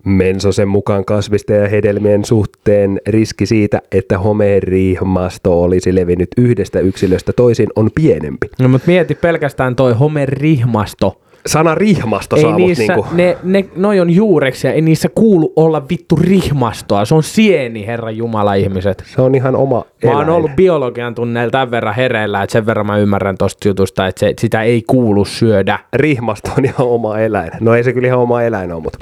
[0.05, 7.69] Mensosen mukaan kasvisten ja hedelmien suhteen riski siitä, että homerihmasto olisi levinnyt yhdestä yksilöstä toisin
[7.77, 8.47] on pienempi.
[8.61, 13.07] No mutta mieti pelkästään toi homerihmasto sana rihmasto ei saa niissä, niinku...
[13.13, 17.05] ne, ne, noi on juureksia, ei niissä kuulu olla vittu rihmastoa.
[17.05, 19.05] Se on sieni, herra Jumala ihmiset.
[19.07, 22.87] Se on ihan oma Mä oon ollut biologian tunneilla tämän verran hereillä, että sen verran
[22.87, 25.79] mä ymmärrän tosta jutusta, että se, sitä ei kuulu syödä.
[25.93, 27.51] Rihmasto on ihan oma eläin.
[27.61, 28.99] No ei se kyllä ihan oma eläin ole, mutta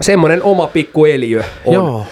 [0.00, 1.74] semmoinen oma pikku eliö on.
[1.74, 2.06] Joo.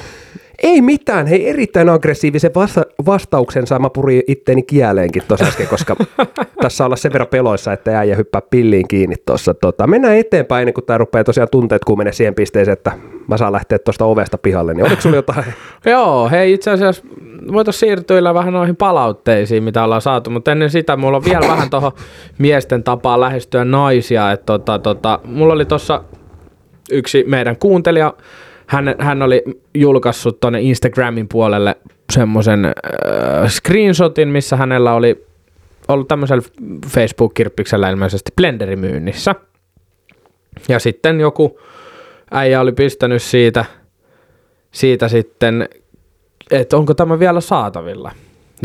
[0.66, 5.96] Ei mitään, hei erittäin aggressiivisen vasta- vastauksen saa mä purin itteeni kieleenkin tuossa äsken, koska
[6.62, 9.54] tässä olla sen verran peloissa, että äijä hyppää pilliin kiinni tuossa.
[9.54, 12.92] Tota, mennään eteenpäin ennen kuin tämä rupeaa tosiaan tunteet kuumenee siihen pisteeseen, että
[13.28, 15.44] mä saan lähteä tuosta ovesta pihalle, niin oliko sulla jotain?
[15.84, 17.02] Joo, hei itse asiassa
[17.52, 21.70] voitaisiin siirtyillä vähän noihin palautteisiin, mitä ollaan saatu, mutta ennen sitä mulla on vielä vähän
[21.70, 21.92] tuohon
[22.38, 26.04] miesten tapaan lähestyä naisia, että tota, tota, mulla oli tuossa
[26.90, 28.12] yksi meidän kuuntelija,
[28.66, 29.42] hän, hän oli
[29.74, 31.76] julkaissut tuonne Instagramin puolelle
[32.12, 32.72] semmoisen äh,
[33.48, 35.26] screenshotin, missä hänellä oli
[35.88, 36.42] ollut tämmöisellä
[36.88, 39.34] Facebook-kirppiksellä ilmeisesti Blenderi myynnissä.
[40.68, 41.60] Ja sitten joku
[42.30, 43.64] äijä oli pistänyt siitä,
[44.72, 45.68] siitä sitten,
[46.50, 48.12] että onko tämä vielä saatavilla.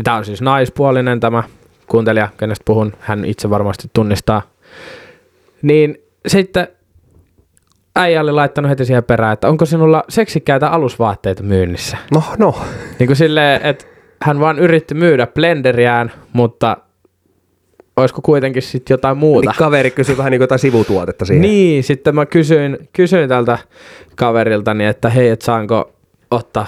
[0.04, 1.42] Tämä on siis naispuolinen tämä
[1.86, 4.42] kuuntelija, kenestä puhun, hän itse varmasti tunnistaa.
[5.62, 6.68] Niin sitten
[7.96, 11.96] äijä oli laittanut heti siihen perään, että onko sinulla seksikkäitä alusvaatteita myynnissä?
[12.12, 12.54] No, no.
[12.98, 13.84] Niin kuin silleen, että
[14.22, 16.76] hän vaan yritti myydä blenderiään, mutta
[17.96, 19.50] olisiko kuitenkin sitten jotain muuta.
[19.50, 21.42] Niin kaveri kysyi vähän niin kuin jotain sivutuotetta siihen.
[21.42, 23.58] Niin, sitten mä kysyin, kysyin tältä
[24.16, 25.92] kaveriltani, että hei, että saanko
[26.30, 26.66] ottaa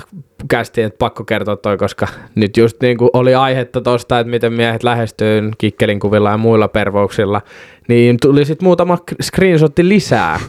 [0.49, 4.53] kästiin, että pakko kertoa toi, koska nyt just niin kuin oli aihetta tosta, että miten
[4.53, 7.43] miehet lähestyy kikkelin kuvilla ja muilla pervouksilla,
[7.89, 10.41] niin tuli sitten muutama screenshotti lisää.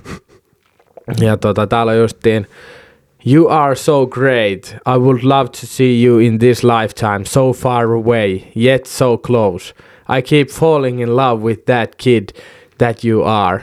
[1.22, 2.48] Ja tota, täällä on justiin
[3.28, 4.76] You are so great.
[4.86, 9.74] I would love to see you in this lifetime, so far away, yet so close.
[10.18, 12.30] I keep falling in love with that kid
[12.78, 13.60] that you are.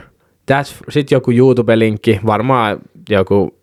[0.46, 2.78] That's, sit joku YouTube-linkki, varmaan
[3.08, 3.54] joku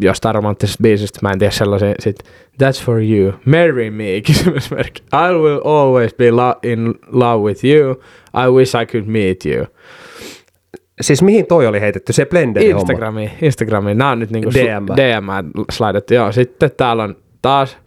[0.00, 2.18] jostain romanttisesta biisistä, mä en tiedä sellaisen, sit
[2.62, 5.02] That's for you, marry me, kysymysmerkki.
[5.12, 8.02] I will always be lo- in love with you,
[8.34, 9.66] I wish I could meet you.
[11.00, 12.12] Siis mihin toi oli heitetty?
[12.12, 12.80] Se Blenderi homma.
[12.80, 13.98] Instagramiin, Instagramiin.
[13.98, 14.86] Nämä on nyt niinku DM.
[14.88, 15.26] sl- DM
[15.70, 16.14] slidettu.
[16.14, 17.78] Joo, sitten täällä on taas,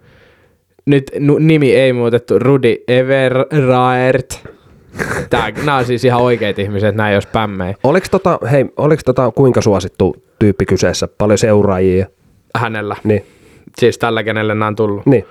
[0.86, 4.40] nyt nu, nimi ei muutettu, Rudi Everraert.
[5.30, 7.76] Tää, nämä on siis ihan oikeat ihmiset, nämä ei ole spämmejä.
[7.84, 11.08] Oliko tota, hei, oliko tota kuinka suosittu tyyppi kyseessä?
[11.18, 12.06] Paljon seuraajia?
[12.56, 13.26] Hänellä, Niin,
[13.78, 15.06] siis tällä kenelle nämä on tullut.
[15.06, 15.26] niin.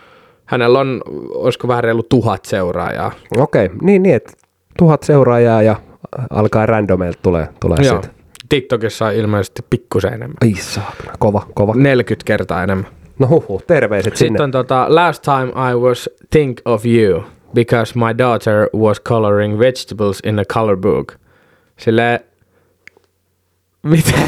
[0.45, 1.03] Hänellä on,
[1.35, 3.13] olisiko vähän reilu tuhat seuraajaa.
[3.39, 4.33] Okei, niin, niin, että
[4.79, 5.77] tuhat seuraajaa ja
[6.31, 8.03] alkaa randomeilta tulee, tulee Joo.
[8.03, 8.23] siitä.
[8.49, 10.37] TikTokissa on ilmeisesti pikkusen enemmän.
[10.43, 11.75] Ai saapana, kova, kova.
[11.77, 12.87] 40 kertaa enemmän.
[13.19, 14.29] No huhu, terveiset sinne.
[14.29, 19.59] Sitten on tota, last time I was think of you because my daughter was coloring
[19.59, 21.13] vegetables in a color book.
[21.79, 22.21] Sille
[23.83, 24.19] mitä?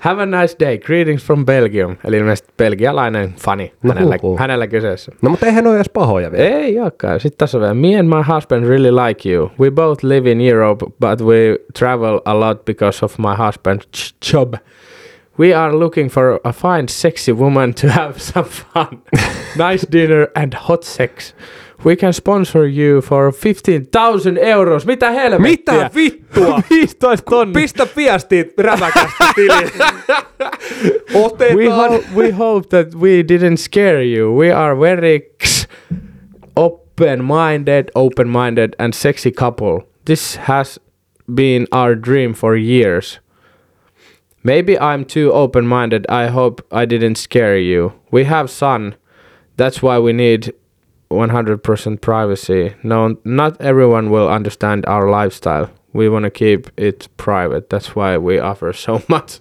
[0.00, 0.78] Have a nice day.
[0.78, 1.96] Greetings from Belgium.
[2.04, 4.38] Eli ilmeisesti belgialainen fani No hänellä, huhhuh.
[4.38, 5.12] hänellä kyseessä.
[5.22, 6.44] No mutta eihän ole edes pahoja vielä.
[6.44, 7.20] Ei olekaan.
[7.20, 7.74] Sitten tässä on vielä.
[7.74, 9.50] Me and my husband really like you.
[9.60, 14.54] We both live in Europe, but we travel a lot because of my husband's job.
[15.38, 19.02] We are looking for a fine, sexy woman to have some fun.
[19.56, 21.34] nice dinner and hot sex.
[21.84, 24.86] We can sponsor you for 15,000 euros.
[24.86, 25.72] Mitä helvettiä?
[25.74, 26.62] Mitä vittua?
[26.70, 27.52] 15 tonnia.
[27.54, 29.70] Pistä viestit räväkästi tiliin.
[31.14, 31.90] We, Otetaan.
[31.90, 34.36] ho- we hope that we didn't scare you.
[34.38, 35.20] We are very
[36.56, 39.80] open-minded, open-minded and sexy couple.
[40.04, 40.80] This has
[41.34, 43.20] been our dream for years.
[44.42, 46.06] Maybe I'm too open-minded.
[46.08, 47.92] I hope I didn't scare you.
[48.10, 48.96] We have son.
[49.56, 50.54] That's why we need
[51.10, 52.74] 100% privacy.
[52.82, 55.70] No, not everyone will understand our lifestyle.
[55.92, 57.68] We want to keep it private.
[57.68, 59.40] That's why we offer so much.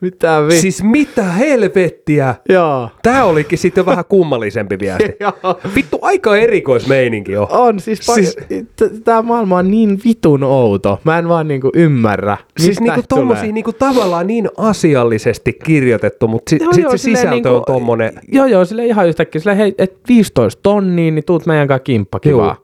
[0.00, 0.56] Mitä vi...
[0.60, 2.34] Siis mitä helvettiä?
[2.48, 2.90] Joo.
[3.02, 5.04] Tää olikin sitten vähän kummallisempi viesti.
[5.76, 7.46] Vittu, aika erikoismeininki on.
[7.50, 8.66] On, siis, Siis- siis
[9.04, 11.00] tämä maailma on niin vitun outo.
[11.04, 12.36] Mä en vaan niinku ymmärrä.
[12.58, 17.30] Siis niinku tommosia niinku tavallaan niin asiallisesti kirjoitettu, mutta si- Joo, sit joo, se sisältö
[17.30, 18.12] niinku- on tommonen.
[18.32, 19.40] Joo, joo, sille ihan yhtäkkiä.
[19.40, 22.40] Sille, hei, et 15 tonnia, niin tuut meidän kanssa kimppakin Juu.
[22.40, 22.56] vaan.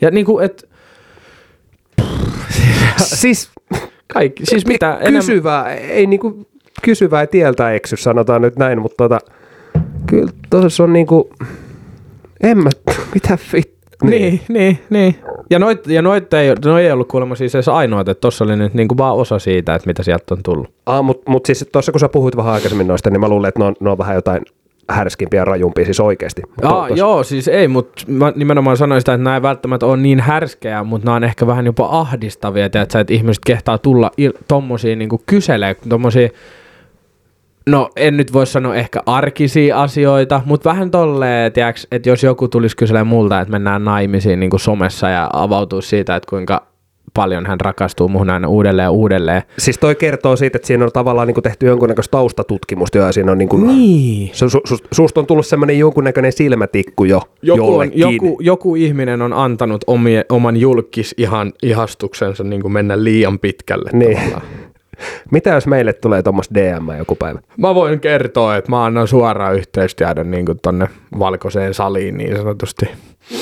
[0.00, 0.68] Ja niinku, et
[2.96, 3.50] Siis
[4.12, 5.20] kaikki, siis mitä enemmän...
[5.20, 6.46] kysyvää, ei niinku
[6.82, 9.18] kysyvää tieltä eksy, sanotaan nyt näin, mutta tota,
[10.06, 11.30] kyllä tuossa on niinku,
[12.42, 12.70] en mä,
[13.14, 13.76] mitä vittu.
[14.02, 15.14] Niin, niin, niin.
[15.50, 18.56] Ja noit, ja noit ei, noi ei ollut kuulemma siis edes ainoat, että tossa oli
[18.56, 20.70] nyt niinku vaan osa siitä, että mitä sieltä on tullut.
[20.86, 23.60] Ah, mutta mut siis tuossa kun sä puhuit vähän aikaisemmin noista, niin mä luulen, että
[23.60, 24.42] ne on, ne on vähän jotain
[24.88, 26.42] härskimpiä ja rajumpia siis oikeasti.
[26.62, 30.20] Aa, joo, siis ei, mutta mä nimenomaan sanoin sitä, että nämä ei välttämättä ole niin
[30.20, 34.96] härskejä, mutta nämä on ehkä vähän jopa ahdistavia, tiedätkö, että ihmiset kehtaa tulla il- tommosia
[34.96, 36.28] niin kyselee, tommosia,
[37.66, 42.48] no en nyt voi sanoa ehkä arkisia asioita, mutta vähän tolleen, tiedätkö, että jos joku
[42.48, 46.66] tulisi kyselemään multa, että mennään naimisiin niin somessa ja avautuu siitä, että kuinka
[47.16, 49.42] paljon hän rakastuu muhun aina uudelleen ja uudelleen.
[49.58, 53.38] Siis toi kertoo siitä, että siinä on tavallaan niinku tehty jonkunnäköistä taustatutkimusta ja siinä on
[53.38, 54.30] niinku, Niin.
[54.32, 57.98] su, su, su, susta on tullut semmoinen jonkunnäköinen silmätikku jo Joku, jollekin.
[58.00, 63.90] joku, joku ihminen on antanut omie, oman julkis ihan ihastuksensa niin kuin mennä liian pitkälle.
[63.92, 64.16] Niin.
[64.16, 64.42] tavallaan.
[65.30, 67.38] Mitä jos meille tulee tuommoista DM joku päivä?
[67.56, 70.88] Mä voin kertoa, että mä annan suoraan yhteystiedon niin kuin tonne
[71.18, 72.86] valkoiseen saliin niin sanotusti.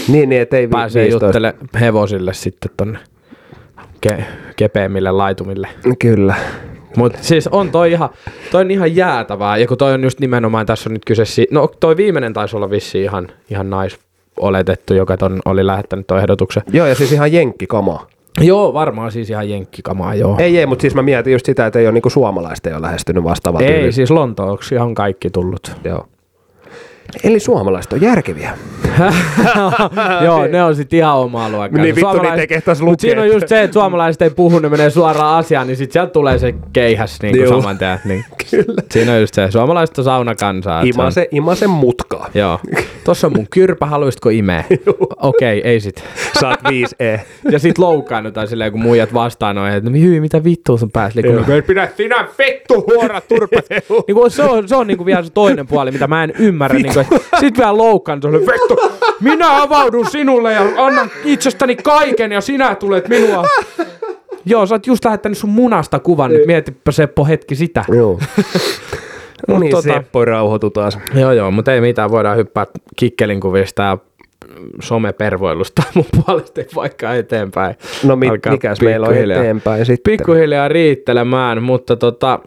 [0.08, 1.26] Niin, niin ettei vi- Pääsee 15.
[1.26, 2.98] juttele hevosille sitten tonne
[4.08, 4.22] ke-
[4.56, 5.68] kepeämmille laitumille.
[5.98, 6.34] Kyllä.
[6.96, 8.08] Mutta siis on toi ihan,
[8.50, 9.56] toi on ihan jäätävää.
[9.56, 12.56] Ja kun toi on just nimenomaan, tässä on nyt kyse si- No toi viimeinen taisi
[12.56, 13.98] olla vissi ihan, ihan nais
[14.40, 16.62] oletettu, joka ton oli lähettänyt toi ehdotuksen.
[16.72, 18.06] Joo, ja siis ihan jenkkikamaa.
[18.40, 20.36] Joo, varmaan siis ihan jenkkikamaa, joo.
[20.38, 22.82] Ei, ei, mutta siis mä mietin just sitä, että ei ole niinku suomalaista ei ole
[22.82, 23.92] lähestynyt vastaavaa Ei, tyyliä.
[23.92, 25.72] siis Lontooksi on kaikki tullut.
[25.84, 26.06] Joo.
[27.24, 28.50] Eli suomalaiset on järkeviä.
[30.24, 31.82] Joo, ne on sitten ihan omaa luokkaa.
[31.82, 33.00] Niin vittu, niitä ei kehtaisi Mut lukea.
[33.00, 36.12] siinä on just se, että suomalaiset ei puhu, ne menee suoraan asiaan, niin sitten sieltä
[36.12, 37.98] tulee se keihäs niin kuin saman tien.
[38.04, 38.24] Niin.
[38.50, 38.82] Kyllä.
[38.90, 40.82] Siinä on just se, suomalaiset on saunakansaa.
[40.82, 42.30] että se Imase, imase mutkaa.
[42.34, 42.60] Joo.
[43.04, 44.64] Tossa on mun kyrpä, haluaisitko imeä?
[45.16, 46.04] Okei, okay, ei sit.
[46.40, 47.20] Saat 5E.
[47.50, 51.22] Ja sit loukkaannutaan silleen, kun muijat vastaan on, että no hyi, mitä vittua sun päässä
[51.22, 51.54] liikkuu.
[51.54, 53.64] No, pidä sinä vittu huora turpat.
[54.06, 56.78] niin se on, se on niin kuin vielä se toinen puoli, mitä mä en ymmärrä.
[56.78, 58.76] Niin kuin, että sit vielä loukkaantuu, vittu,
[59.20, 63.46] minä avaudun sinulle ja annan itsestäni kaiken ja sinä tulet minua
[64.46, 67.84] Joo, sä oot just lähettänyt sun munasta kuvan, nyt mietipä Seppo hetki sitä.
[67.88, 68.18] Joo.
[69.48, 70.98] no Mut niin, tota- Seppo rauhoitu taas.
[71.14, 72.66] Joo, joo, mutta ei mitään, voidaan hyppää
[72.96, 73.98] kikkelin kuvista ja
[74.82, 77.74] somepervoilusta mun puolesta vaikka eteenpäin.
[78.04, 80.12] No mi- Alkaa mikäs meillä on eteenpäin sitten?
[80.12, 82.38] Pikkuhiljaa riittelemään, mutta tota...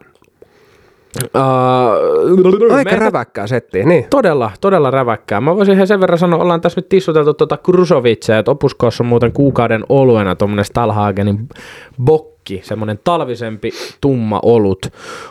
[1.24, 4.05] Uh, Aika räväkkää settiä, niin.
[4.09, 5.41] Todella, todella räväkkää.
[5.41, 9.07] Mä voisin ihan sen verran sanoa, ollaan tässä nyt tissuteltu tuota Krusovitsia, että Opuskoossa on
[9.07, 11.47] muuten kuukauden oluena tuommoinen Stalhagenin
[12.03, 14.86] bokki, semmoinen talvisempi tumma olut.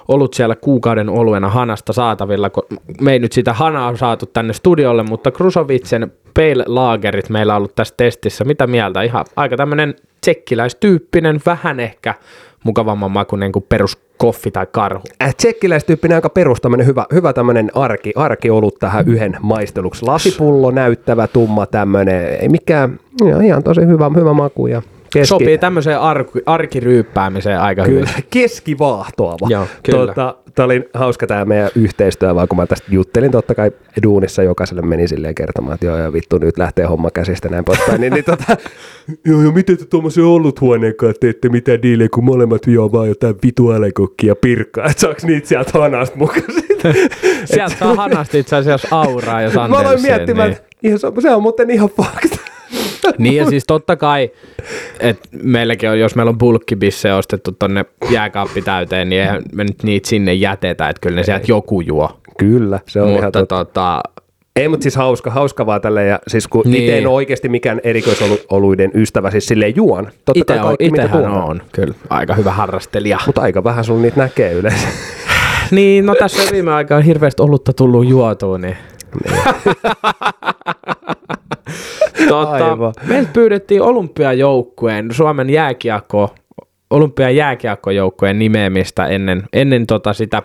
[0.09, 2.65] Olut siellä kuukauden oluena hanasta saatavilla, kun
[3.01, 7.75] me ei nyt sitä hanaa saatu tänne studiolle, mutta Krusovitsen Pale Lagerit meillä on ollut
[7.75, 8.45] tässä testissä.
[8.45, 9.03] Mitä mieltä?
[9.03, 12.15] Ihan aika tämmöinen tsekkiläistyyppinen, vähän ehkä
[12.67, 15.03] mukavamman makuinen kuin perus koffi tai karhu.
[15.23, 20.07] Äh, tsekkiläistyyppinen aika perus tämmönen hyvä, hyvä tämmönen arki, arkiolut tähän yhden maisteluksi.
[20.07, 23.01] Lasipullo näyttävä, tumma tämmönen, ei mikään,
[23.45, 24.83] ihan tosi hyvä, hyvä maku ja
[25.13, 27.99] keski, Sopii tämmöiseen arki, arkiryyppäämiseen aika hyvin.
[28.05, 29.47] kyllä, keskivaahtoava.
[29.51, 30.07] Joo, kyllä.
[30.07, 33.71] Tota, Tämä oli hauska tämä meidän yhteistyö, vaan kun mä tästä juttelin, totta kai
[34.03, 38.01] duunissa jokaiselle meni silleen kertomaan, että joo, joo vittu, nyt lähtee homma käsistä näin poispäin.
[38.01, 38.57] niin, niin tota,
[39.27, 43.35] joo, joo, miten te tuommoisen oluthuoneen kanssa teette mitään diilejä, kun molemmat juo vaan jotain
[43.43, 46.43] vitu älekokkia pirkkaa, että saaks niitä sieltä hanasta mukaan?
[47.45, 50.57] Sieltä saa hanasti itse asiassa auraa, jos Mä aloin Andersen, miettimään, niin.
[50.57, 52.39] että ihan, se on- se on muuten ihan fakta.
[53.19, 54.31] Niin ja siis totta kai,
[55.01, 59.83] että meilläkin on, jos meillä on bulkkibisse ostettu tonne jääkaappi täyteen, niin eihän me nyt
[59.83, 62.21] niitä sinne jätetä, että kyllä ne sieltä joku juo.
[62.39, 63.65] Kyllä, se on ihan Mutta totta.
[63.65, 64.01] tota,
[64.57, 66.73] Ei, mutta siis hauska, hauska vaan tälleen, ja siis kun Niin.
[66.73, 66.85] niin.
[66.85, 70.05] itse en ole oikeasti mikään erikoisoluiden ystävä, siis silleen juon.
[70.25, 71.45] Totta ite kai on, kaikki, mitä itehän tuodaan.
[71.51, 73.19] on kyllä aika hyvä harrastelija.
[73.27, 74.87] Mutta aika vähän sun niitä näkee yleensä.
[75.71, 78.77] Niin, no tässä on viime aikaan hirveästi olutta tullut juotua, niin...
[82.35, 82.93] Aivan.
[83.07, 86.35] meiltä pyydettiin olympiajoukkueen, Suomen jääkiekko,
[86.91, 90.43] olympiajääkiekkojoukkueen nimeämistä ennen, ennen tota sitä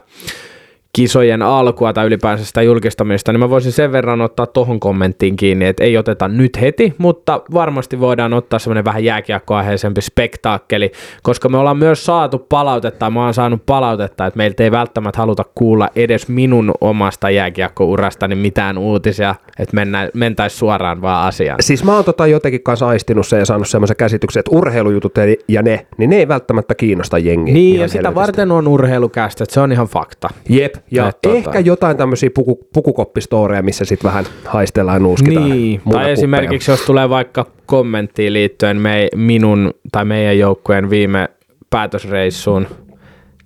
[0.93, 5.65] kisojen alkua tai ylipäänsä sitä julkistamista, niin mä voisin sen verran ottaa tohon kommenttiin kiinni,
[5.65, 10.91] että ei oteta nyt heti, mutta varmasti voidaan ottaa semmoinen vähän jääkiekkoaiheisempi spektaakkeli,
[11.23, 15.43] koska me ollaan myös saatu palautetta, mä oon saanut palautetta, että meiltä ei välttämättä haluta
[15.55, 21.57] kuulla edes minun omasta jääkiekkourastani mitään uutisia, että mennä, mentäis suoraan vaan asiaan.
[21.63, 25.23] Siis mä oon tota jotenkin kanssa aistinut sen ja saanut semmoisen käsityksen, että urheilujutut ja-
[25.47, 27.53] ja ne, niin ne ei välttämättä kiinnosta jengiä.
[27.53, 28.15] Niin, ja sitä helvetisti.
[28.15, 30.29] varten on urheilukästä, että se on ihan fakta.
[30.49, 35.49] Jep, ja Et tota- ehkä jotain tämmöisiä puku, pukukoppistoreja, missä sitten vähän haistellaan nuuskitaan.
[35.49, 36.07] Niin, tai kuppeja.
[36.07, 41.29] esimerkiksi jos tulee vaikka kommenttiin liittyen me, minun tai meidän joukkueen viime
[41.69, 42.67] päätösreissuun,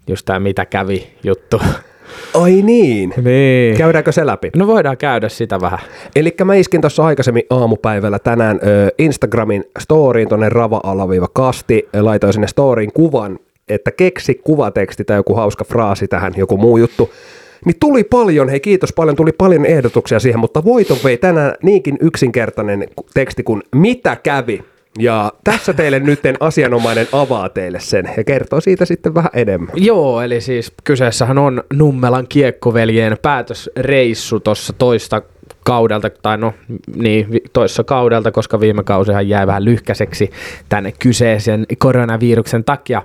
[0.07, 1.61] just tämä mitä kävi juttu.
[2.33, 3.13] Ai niin.
[3.23, 3.77] Niin.
[3.77, 4.49] Käydäänkö se läpi?
[4.55, 5.79] No voidaan käydä sitä vähän.
[6.15, 12.93] Eli mä iskin tuossa aikaisemmin aamupäivällä tänään ö, Instagramin storyin tonne rava-kasti, laitoin sinne storyin
[12.93, 13.39] kuvan,
[13.69, 17.13] että keksi kuvateksti tai joku hauska fraasi tähän, joku muu juttu.
[17.65, 21.97] Niin tuli paljon, hei kiitos paljon, tuli paljon ehdotuksia siihen, mutta voiton vei tänään niinkin
[22.01, 24.63] yksinkertainen teksti kuin mitä kävi.
[24.99, 29.69] Ja tässä teille nytten asianomainen avaa teille sen ja kertoo siitä sitten vähän enemmän.
[29.75, 35.21] Joo, eli siis kyseessähän on Nummelan kiekkoveljen päätösreissu tuossa toista
[35.63, 36.53] kaudelta, tai no
[36.95, 40.29] niin, toissa kaudelta, koska viime kausihan jäi vähän lyhkäiseksi
[40.69, 43.01] tänne kyseisen koronaviruksen takia.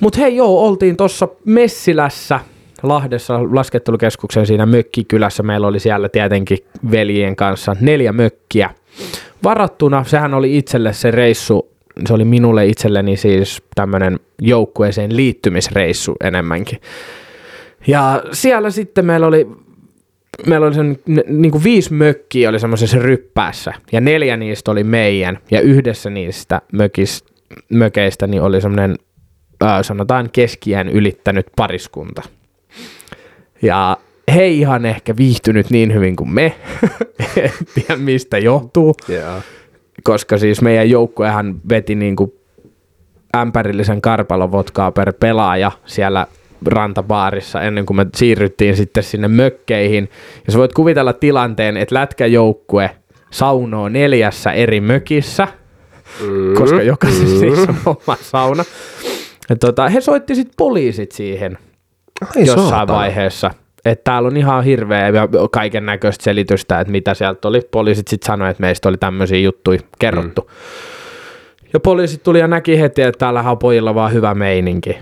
[0.00, 2.40] Mutta hei joo, oltiin tuossa Messilässä,
[2.82, 5.42] Lahdessa laskettelukeskuksen siinä mökkikylässä.
[5.42, 6.58] Meillä oli siellä tietenkin
[6.90, 8.70] veljien kanssa neljä mökkiä
[9.44, 10.04] varattuna.
[10.04, 11.70] Sehän oli itselle se reissu,
[12.06, 16.80] se oli minulle itselleni siis tämmöinen joukkueeseen liittymisreissu enemmänkin.
[17.86, 19.46] Ja siellä sitten meillä oli
[20.46, 25.38] meillä oli sen, niin kuin viisi mökkiä oli semmoisessa ryppäässä, ja neljä niistä oli meidän,
[25.50, 27.24] ja yhdessä niistä mökis,
[27.68, 28.96] mökeistä niin oli semmoinen,
[29.82, 32.22] sanotaan keskiään ylittänyt pariskunta.
[33.62, 33.96] Ja
[34.34, 36.54] he ei ihan ehkä viihtynyt niin hyvin kuin me,
[37.36, 39.42] en tiedä mistä johtuu, Yeah.
[40.02, 42.32] koska siis meidän joukkuehan veti niin kuin
[43.36, 46.26] ämpärillisen karpalovotkaa per pelaaja siellä
[46.66, 50.08] rantabaarissa ennen kuin me siirryttiin sitten sinne mökkeihin.
[50.46, 52.90] Ja sä voit kuvitella tilanteen, että lätkäjoukkue
[53.30, 55.48] saunoo neljässä eri mökissä,
[56.20, 56.54] mm.
[56.54, 58.64] koska jokaisessa siis on oma sauna.
[59.48, 61.58] Ja tota, he soitti sitten poliisit siihen
[62.20, 62.98] Ai jossain saatana.
[62.98, 63.50] vaiheessa.
[63.84, 67.60] Että täällä on ihan hirveä ja kaiken näköistä selitystä, että mitä sieltä oli.
[67.70, 70.40] Poliisit sitten sanoivat, että meistä oli tämmöisiä juttuja kerrottu.
[70.40, 70.48] Mm.
[71.72, 74.98] Ja poliisit tuli ja näki heti, että täällä on pojilla vaan hyvä meininki.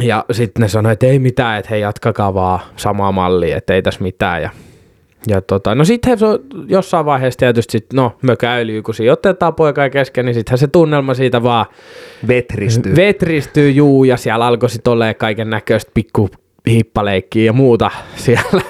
[0.00, 3.82] Ja sitten ne sanoi, että ei mitään, että he jatkakaa vaan samaa mallia, että ei
[3.82, 4.42] tässä mitään.
[4.42, 4.50] Ja
[5.26, 6.18] Ja tota, no sitten
[6.68, 11.14] jossain vaiheessa tietysti, sit, no mökäilyy, kun siinä otetaan poika kesken, niin sittenhän se tunnelma
[11.14, 11.66] siitä vaan
[12.28, 12.96] Vetristyy.
[12.96, 16.30] vetristyy juu, ja siellä alkoi sitten olemaan kaiken näköistä pikku
[16.70, 18.62] hippaleikkiä ja muuta siellä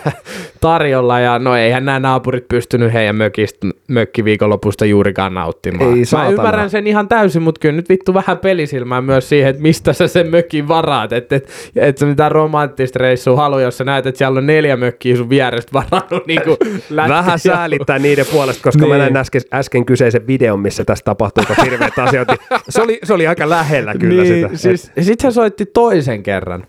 [0.61, 1.21] tarjolla.
[1.21, 5.99] Ja no eihän nämä naapurit pystynyt heidän mökistä, mökkiviikonlopusta juurikaan nauttimaan.
[5.99, 9.63] Ei Mä ymmärrän sen ihan täysin, mutta kyllä nyt vittu vähän pelisilmää myös siihen, että
[9.63, 11.13] mistä sä sen mökin varaat.
[11.13, 14.77] Että et, et sä mitään romanttista reissua halu, jos sä näet, että siellä on neljä
[14.77, 16.57] mökkiä sun vierestä varannut niin kuin
[17.09, 18.89] Vähän säälittää niiden puolesta, koska niin.
[18.89, 19.01] mä Niin.
[19.03, 22.33] näin äsken, äsken kyseisen videon, missä tässä tapahtui hirveät asioita.
[22.51, 24.57] niin Se oli, se oli aika lähellä kyllä niin, sitä.
[24.57, 26.67] Siis, sitten he soitti toisen kerran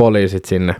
[0.00, 0.74] poliisit sinne.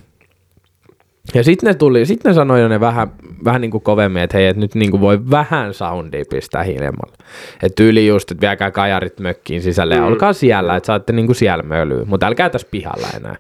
[1.34, 3.08] Ja sitten ne tuli, sitten ne sanoi jo ne vähän,
[3.44, 7.16] vähän niin kuin kovemmin, että hei, että nyt niin kuin voi vähän soundia pistää hiljemmalle.
[7.62, 11.36] Että tyyli just, että viekää kajarit mökkiin sisälle ja olkaa siellä, että saatte niin kuin
[11.36, 13.36] siellä mölyä, mutta älkää tässä pihalla enää.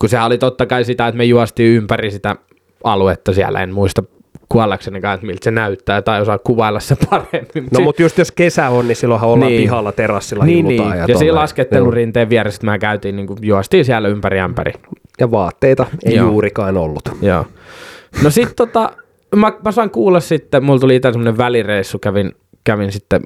[0.00, 2.36] Kun sehän oli totta kai sitä, että me juostiin ympäri sitä
[2.84, 4.02] aluetta siellä, en muista
[4.48, 7.68] kuollaksenikaan, että miltä se näyttää tai osaa kuvailla se paremmin.
[7.72, 9.62] No mutta just jos kesä on, niin silloinhan ollaan Niin.
[9.62, 10.82] pihalla terassilla niin, niin.
[10.82, 14.72] Ja, ja, siinä laskettelurinteen vieressä me käytiin, niin kuin, juostiin siellä ympäri ämpäri.
[15.20, 16.26] Ja vaatteita ei Joo.
[16.26, 17.08] Juurikaan ollut.
[17.22, 17.46] Joo.
[18.22, 18.92] No sit tota,
[19.36, 22.32] mä, mä sain kuulla sitten, mulla tuli itse semmonen välireissu, kävin,
[22.64, 23.22] kävin sitten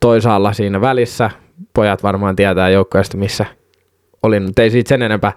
[0.00, 1.30] toisaalla siinä välissä.
[1.74, 3.46] Pojat varmaan tietää joukkoista, missä
[4.22, 5.32] olin, mutta ei siitä sen enempää.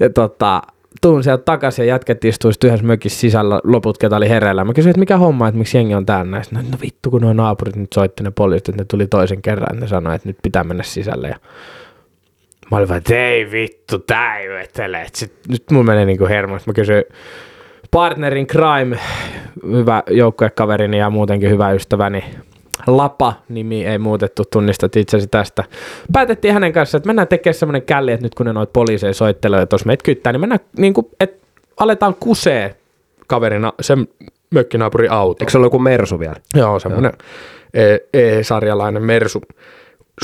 [0.00, 0.62] Ja tota,
[1.00, 4.64] tuun sieltä takaisin ja jätket istuu sit yhdessä mökissä sisällä, loput ketä oli hereillä.
[4.64, 6.54] Mä kysyin, että mikä homma, että miksi jengi on täällä näistä.
[6.54, 9.80] No, no vittu, kun nuo naapurit nyt soitti ne poliisit, että ne tuli toisen kerran,
[9.80, 11.28] ne sanoi, että nyt pitää mennä sisälle.
[11.28, 11.36] Ja
[12.70, 15.02] Mä olin vaan, että ei vittu, tää ei vetele.
[15.02, 16.70] Et Sit, nyt mun menee niinku hermoista.
[16.70, 17.04] Mä kysyin
[17.90, 18.98] partnerin Crime,
[19.66, 22.24] hyvä joukkuekaverini ja muutenkin hyvä ystäväni,
[22.86, 25.64] Lapa, nimi ei muutettu, tunnistat itsesi tästä.
[26.12, 29.62] Päätettiin hänen kanssaan, että mennään tekemään semmoinen källi, että nyt kun ne noita poliiseja soittelee,
[29.62, 31.46] että jos meitä kyttää, niin mennään niin kuin, että
[31.76, 32.74] aletaan kusee
[33.26, 34.08] kaverina sen
[34.50, 35.42] mökkinaapurin auto.
[35.42, 36.36] Eikö se ollut joku Mersu vielä?
[36.54, 37.12] Joo, semmoinen
[37.74, 39.42] E- E-sarjalainen Mersu,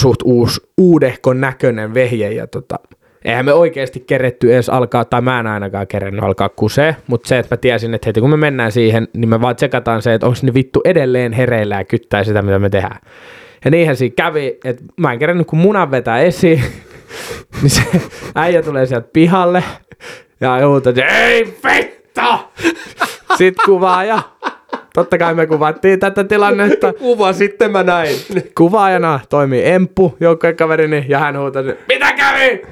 [0.01, 2.33] suht uus, uudehkon näköinen vehje.
[2.33, 2.79] Ja tota,
[3.25, 7.39] eihän me oikeasti keretty edes alkaa, tai mä en ainakaan kerennyt alkaa kusee, mutta se,
[7.39, 10.27] että mä tiesin, että heti kun me mennään siihen, niin me vaan tsekataan se, että
[10.27, 13.01] onko ne vittu edelleen hereillä ja kyttää sitä, mitä me tehdään.
[13.65, 16.63] Ja niinhän siinä kävi, että mä en kerennyt kun munan vetää esiin,
[17.63, 17.83] niin se
[18.35, 19.65] äijä tulee sieltä pihalle
[20.41, 22.21] ja huutaa, että ei vittu!
[23.37, 24.23] Sitten kuvaa ja
[24.97, 26.93] totta kai me kuvattiin tätä tilannetta.
[26.99, 28.17] Kuva sitten mä näin.
[28.59, 32.63] Kuvaajana toimii Emppu, joukkuekaverini, ja hän huutasi, mitä kävi?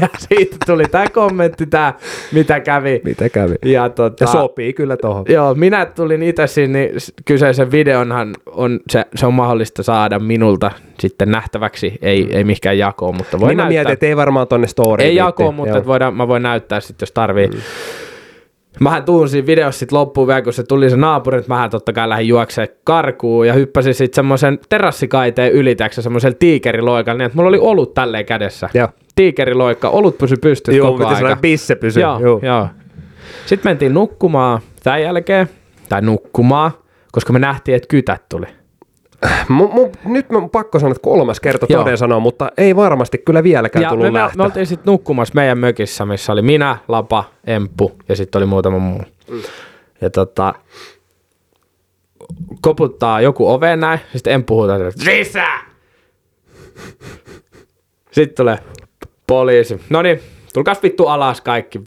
[0.00, 1.94] Ja siitä tuli tämä kommentti, tämä,
[2.32, 3.00] mitä kävi.
[3.04, 3.54] Mitä kävi?
[3.64, 5.24] Ja, tota, Ja sopii kyllä tohon.
[5.28, 10.70] Joo, minä tulin itse sinne, niin kyseisen videonhan on, se, se on mahdollista saada minulta
[11.00, 13.68] sitten nähtäväksi, ei, ei mikään jakoon, mutta voi mä näyttää.
[13.68, 15.08] mietin, että ei varmaan tonne storyin.
[15.08, 17.46] Ei jakoon, mutta voidaan, mä voin näyttää sitten, jos tarvii.
[17.46, 17.60] Mm.
[18.80, 21.92] Mähän tuun siinä videossa sitten loppuun vielä, kun se tuli se naapuri, että mähän totta
[21.92, 27.48] kai lähdin juokseen karkuun ja hyppäsin sitten semmoisen terassikaiteen ylitäksä semmoisen tiikeriloikan, niin että mulla
[27.48, 28.68] oli olut tälleen kädessä.
[28.74, 28.88] Joo.
[29.14, 31.16] Tiikeriloikka, olut pysy pystyssä Joo, koko aika.
[31.16, 32.02] sellainen bisse pysyy.
[32.02, 32.40] Joo, joo.
[32.42, 32.68] joo.
[33.46, 35.48] Sitten mentiin nukkumaan tämän jälkeen,
[35.88, 36.70] tai nukkumaan,
[37.12, 38.46] koska me nähtiin, että kytät tuli.
[39.48, 41.82] Mu, mu, nyt mä pakko sanoa, että kolmas kerta Joo.
[41.82, 45.34] toden sanoa, mutta ei varmasti kyllä vieläkään Ja tullut me, me, me oltiin sitten nukkumassa
[45.34, 49.02] meidän mökissä, missä oli minä, Lapa, Emppu ja sitten oli muutama muu.
[49.30, 49.42] Mm.
[50.00, 50.54] Ja tota,
[52.60, 55.60] koputtaa joku oveen näin, sitten Emppu huutaa, että sisään!
[58.10, 58.58] Sitten tulee
[59.26, 59.80] poliisi.
[59.90, 60.20] No niin,
[60.54, 61.80] tulkaas vittu alas kaikki.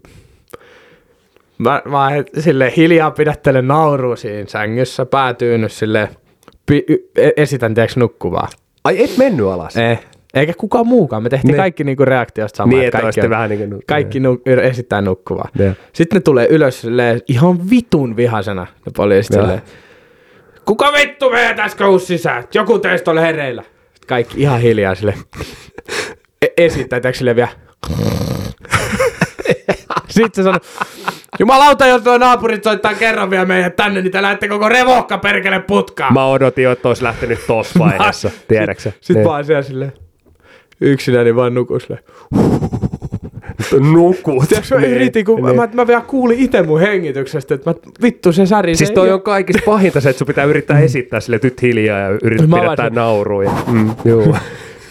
[1.58, 2.08] Mä, mä
[2.38, 6.08] sille hiljaa pidättelen naurua siinä sängyssä, päätyynyt sille
[6.66, 6.84] pi,
[7.16, 8.48] e- esitän tiedätkö nukkuvaa.
[8.84, 9.76] Ai et mennyt alas?
[9.76, 9.98] Ei.
[10.34, 11.22] Eikä kukaan muukaan.
[11.22, 11.56] Me tehtiin Ne.
[11.56, 12.78] kaikki niinku reaktiosta samaa.
[12.78, 13.82] Niin, kaikki, on- vähän niin kuin...
[13.86, 15.48] kaikki nu- esittää nukkuvaa.
[15.58, 15.72] Joo.
[15.92, 19.62] Sitten ne tulee ylös silleen, ihan vitun vihasena, ne poliisit silleen.
[20.64, 22.44] Kuka vittu menee tässä koulussa sisään?
[22.54, 23.62] Joku teistä oli hereillä.
[24.06, 25.14] Kaikki ihan hiljaa sille.
[26.42, 27.48] E- esittää, silleen vielä.
[30.24, 30.60] Sitten se sanoi,
[31.38, 35.60] Jumalauta, jos nuo naapurit soittaa kerran vielä meidät tänne, niin te lähdette koko revohka perkele
[35.60, 36.12] putkaan.
[36.14, 38.92] Mä odotin jo, että olisi lähtenyt tossa vaiheessa, tiedäksä?
[39.00, 39.24] Sitten Niin.
[39.24, 39.92] vaan siellä silleen,
[40.80, 42.02] yksinäni vaan nuku silleen.
[43.92, 44.48] Nukut.
[44.48, 45.56] Tiedätkö, mä Niin, yritin, kun niin.
[45.56, 48.76] mä, mä vielä kuulin itse mun hengityksestä, että mä, vittu se säri.
[48.76, 52.08] Siis toi on kaikista pahinta se, että sun pitää yrittää esittää sille nyt hiljaa ja
[52.22, 53.44] yrittää pidättää vaan- naurua.
[53.44, 54.36] Ja, mm, juu.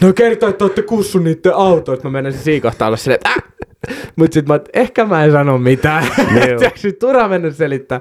[0.00, 2.08] No kertoo, että olette kussu niitten autoista.
[2.08, 3.42] Mä menisin siinä kohtaa olla silleen, äh!
[4.16, 6.04] Mut sit mä, oon, ehkä mä en sano mitään.
[6.34, 8.00] Tiedätkö, turha mennä selittää.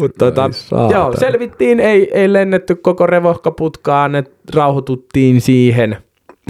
[0.00, 0.92] Mut tota, saatana.
[0.92, 5.96] joo, selvittiin, ei, ei lennetty koko revohkaputkaan, että rauhoituttiin siihen.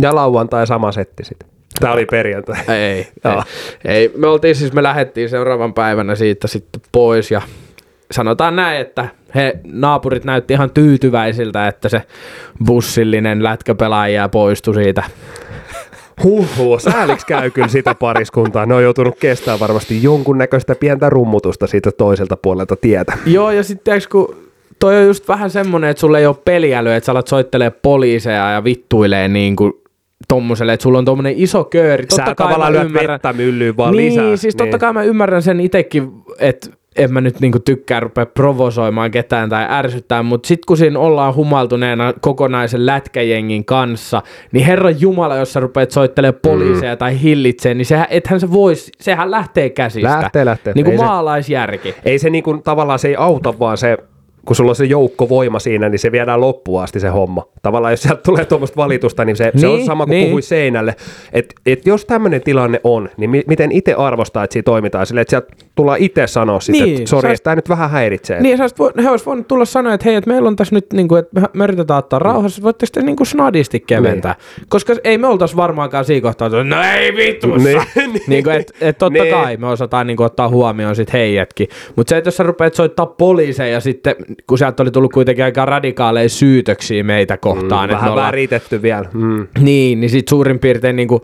[0.01, 1.49] Ja lauantai sama setti sitten.
[1.80, 2.57] Tää oli perjantai.
[2.68, 3.43] Ei, ei,
[3.84, 4.12] ei.
[4.16, 7.43] Me oltiin siis, me lähdettiin seuraavan päivänä siitä sitten pois ja
[8.12, 12.02] sanotaan näin, että he naapurit näytti ihan tyytyväisiltä, että se
[12.66, 15.02] bussillinen lätkäpelaaja poistui siitä.
[16.24, 18.66] Huhhuh, sääliksi käy kyllä sitä pariskuntaa.
[18.66, 23.18] Ne on joutunut kestämään varmasti jonkunnäköistä pientä rummutusta siitä toiselta puolelta tietä.
[23.26, 24.36] Joo, ja sitten kun
[24.78, 28.50] toi on just vähän semmonen, että sulla ei ole peliälyä, että sä alat soittelee poliiseja
[28.50, 29.72] ja vittuilee niin kuin
[30.28, 32.06] tommoselle, että sulla on tommonen iso kööri.
[32.06, 34.36] Totta Sä kai tavallaan lyöt vettä myllyyn vaan niin, lisää.
[34.36, 34.80] siis totta niin.
[34.80, 39.66] kai mä ymmärrän sen itekin, että en mä nyt niinku tykkää rupea provosoimaan ketään tai
[39.68, 44.22] ärsyttää, mutta sit kun siinä ollaan humaltuneena kokonaisen lätkäjengin kanssa,
[44.53, 46.99] niin herran jumala, jos sä rupeat soittelemaan poliiseja mm.
[46.99, 50.20] tai hillitsee, niin sehän, ethän se vois, sehän lähtee käsistä.
[50.22, 50.72] Lähtee, lähtee.
[50.74, 51.93] Niin kuin maalaisjärki.
[51.93, 53.99] Se, ei se niinku, tavallaan se ei auta, vaan se
[54.47, 57.49] kun sulla on se joukkovoima siinä, niin se viedään loppuun asti se homma.
[57.62, 60.26] Tavallaan jos sieltä tulee tuommoista valitusta, niin se, niin, se on niin, sama kuin niin.
[60.26, 60.97] puhui seinälle.
[61.32, 65.22] Että et jos tämmöinen tilanne on, niin mi- miten itse arvostaa, että siinä toimitaan silleen,
[65.22, 68.40] että sieltä tullaan itse sanoa sitten, niin, että sori, tämä nyt vähän häiritsee.
[68.40, 68.64] Niin, sä
[69.03, 71.49] he olisivat voinut tulla sanoa, että hei, että meillä on tässä nyt, niin kuin, että
[71.53, 74.34] me yritetään ottaa rauhassa, voitte sitten niin kuin snadisti keventää.
[74.57, 74.66] Niin.
[74.68, 77.68] Koska ei me oltaisi varmaankaan siinä kohtaa, että no ei vitussa.
[77.68, 79.34] Niin, niin kuin, että et totta niin.
[79.34, 81.68] kai me osataan niin kuin, ottaa huomioon sitten heijätkin.
[81.97, 84.16] Mutta se, että jos sä rupeat soittaa poliiseja sitten,
[84.47, 87.89] kun sieltä oli tullut kuitenkin aika radikaaleja syytöksiä meitä kohtaan.
[87.89, 88.26] Mm, vähän ollaan...
[88.26, 89.09] väritetty vielä.
[89.12, 89.47] Mm.
[89.61, 91.22] Niin, niin sitten suurin piirtein niin kuin,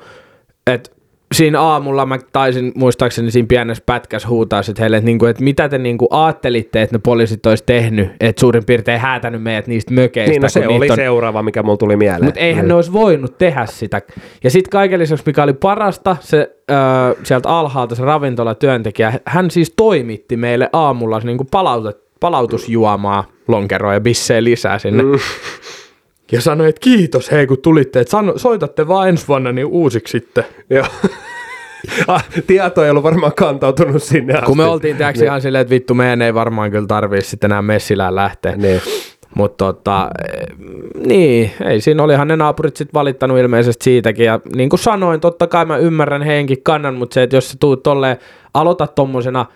[0.66, 0.90] että
[1.34, 5.68] siinä aamulla mä taisin muistaakseni siinä pienessä pätkässä huutaa sitten heille, että, niinku, että mitä
[5.68, 10.30] te niinku ajattelitte, että ne poliisit olisi tehnyt, että suurin piirtein häätänyt meidät niistä mökeistä.
[10.30, 10.96] Niin, no se oli on...
[10.96, 12.24] seuraava, mikä mulla tuli mieleen.
[12.24, 12.68] Mutta eihän mm.
[12.68, 14.02] ne olisi voinut tehdä sitä.
[14.44, 16.76] Ja sitten kaiken lisäksi, mikä oli parasta, se öö,
[17.24, 24.44] sieltä alhaalta se ravintolatyöntekijä, hän siis toimitti meille aamulla niinku palautet, palautusjuomaa, lonkeroa ja bissejä
[24.44, 25.02] lisää sinne.
[25.02, 25.18] Mm.
[26.32, 30.10] Ja sanoi, että kiitos hei kun tulitte, että sano, soitatte vaan ensi vuonna niin uusiksi
[30.10, 30.44] sitten.
[30.70, 30.86] Joo.
[32.08, 34.46] ah, tieto ei ollut varmaan kantautunut sinne asti.
[34.46, 37.62] Kun me oltiin tiedätkö ihan silleen, että vittu meidän ei varmaan kyllä tarvii sitten enää
[37.62, 38.56] messilään lähteä.
[38.56, 38.80] Niin.
[39.34, 40.10] Mutta tota,
[41.06, 44.26] niin, ei siinä olihan ne naapurit sitten valittanut ilmeisesti siitäkin.
[44.26, 47.56] Ja niin kuin sanoin, totta kai mä ymmärrän heidänkin kannan, mutta se, että jos sä
[47.60, 48.16] tuut tolleen,
[48.54, 49.46] aloitat tommosena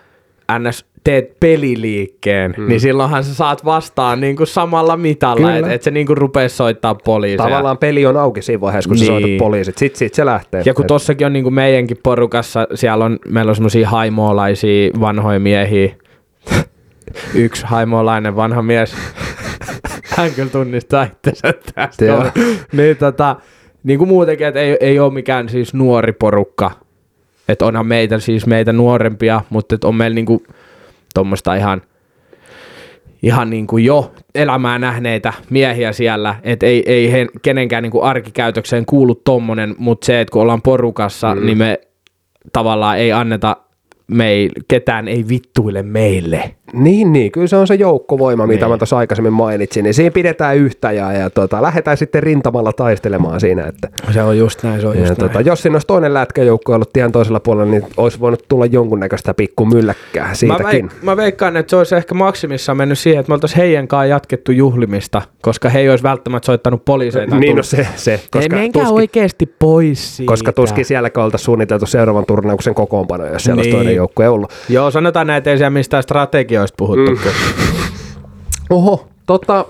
[0.59, 2.69] ns teet peliliikkeen, mm.
[2.69, 6.49] niin silloinhan sä saat vastaan niin kuin samalla mitalla, että et se niin kuin rupee
[6.49, 7.37] soittaa poliisia.
[7.37, 9.07] Tavallaan peli on auki siinä vaiheessa, kun niin.
[9.07, 9.79] sä soitat poliisit.
[9.79, 10.63] Sitten sit se lähtee.
[10.67, 10.87] Ja kun et...
[10.87, 15.95] tossakin on niin kuin meidänkin porukassa, siellä on, meillä on semmoisia haimoolaisia vanhoja miehiä.
[17.35, 18.97] Yksi haimoolainen vanha mies.
[20.17, 22.33] Hän kyllä tunnistaa itsensä tästä.
[22.73, 23.37] niin, tota,
[23.83, 26.71] niin kuin muutenkin, että ei, ei ole mikään siis nuori porukka.
[27.49, 30.43] Että onhan meitä siis meitä nuorempia, mutta on meillä niinku
[31.15, 31.83] tuommoista ihan,
[33.23, 38.05] ihan niin kuin jo elämää nähneitä miehiä siellä, että ei, ei he, kenenkään niin kuin
[38.05, 41.47] arkikäytökseen kuulu tommonen, mutta se, että kun ollaan porukassa, mm.
[41.47, 41.81] niin me
[42.53, 43.57] tavallaan ei anneta
[44.07, 46.55] meil, ketään ei vittuile meille.
[46.73, 48.71] Niin, niin, kyllä se on se joukkovoima, mitä niin.
[48.71, 53.41] mä tuossa aikaisemmin mainitsin, niin siinä pidetään yhtä ja, ja tota, lähdetään sitten rintamalla taistelemaan
[53.41, 53.67] siinä.
[53.67, 55.47] Että, se on just näin, se on ja, just tota, näin.
[55.47, 59.65] Jos siinä olisi toinen lätkäjoukko ollut tien toisella puolella, niin olisi voinut tulla jonkunnäköistä pikku
[59.65, 60.85] mylläkkää siitäkin.
[60.85, 63.89] Mä, veik- mä veikkaan, että se olisi ehkä maksimissaan mennyt siihen, että me oltaisiin heidän
[63.89, 67.37] kanssa jatkettu juhlimista, koska he ei olisi välttämättä soittanut poliiseita.
[67.37, 68.21] Niin, no se, se.
[68.31, 70.31] Koska ei tuskin, oikeasti pois siitä.
[70.31, 73.75] Koska tuskin sielläkään oltaisiin suunniteltu seuraavan turnauksen kokoonpano, jos siellä niin.
[73.75, 74.53] olisi toinen joukkue ollut.
[74.69, 76.03] Joo, sanotaan näitä, ei siellä mistään
[76.67, 77.11] strategioista puhuttu.
[77.11, 77.19] Mm.
[78.71, 79.65] Oho, tota,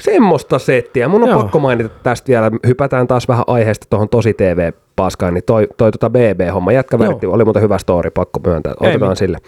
[0.00, 1.08] semmoista settiä.
[1.08, 1.42] Mun on Joo.
[1.42, 6.10] pakko mainita tästä vielä, hypätään taas vähän aiheesta tuohon tosi TV-paskaan, niin toi, toi tota
[6.10, 9.38] BB-homma, jätkä väritti, oli muuten hyvä story, pakko myöntää, otetaan Ei, sille.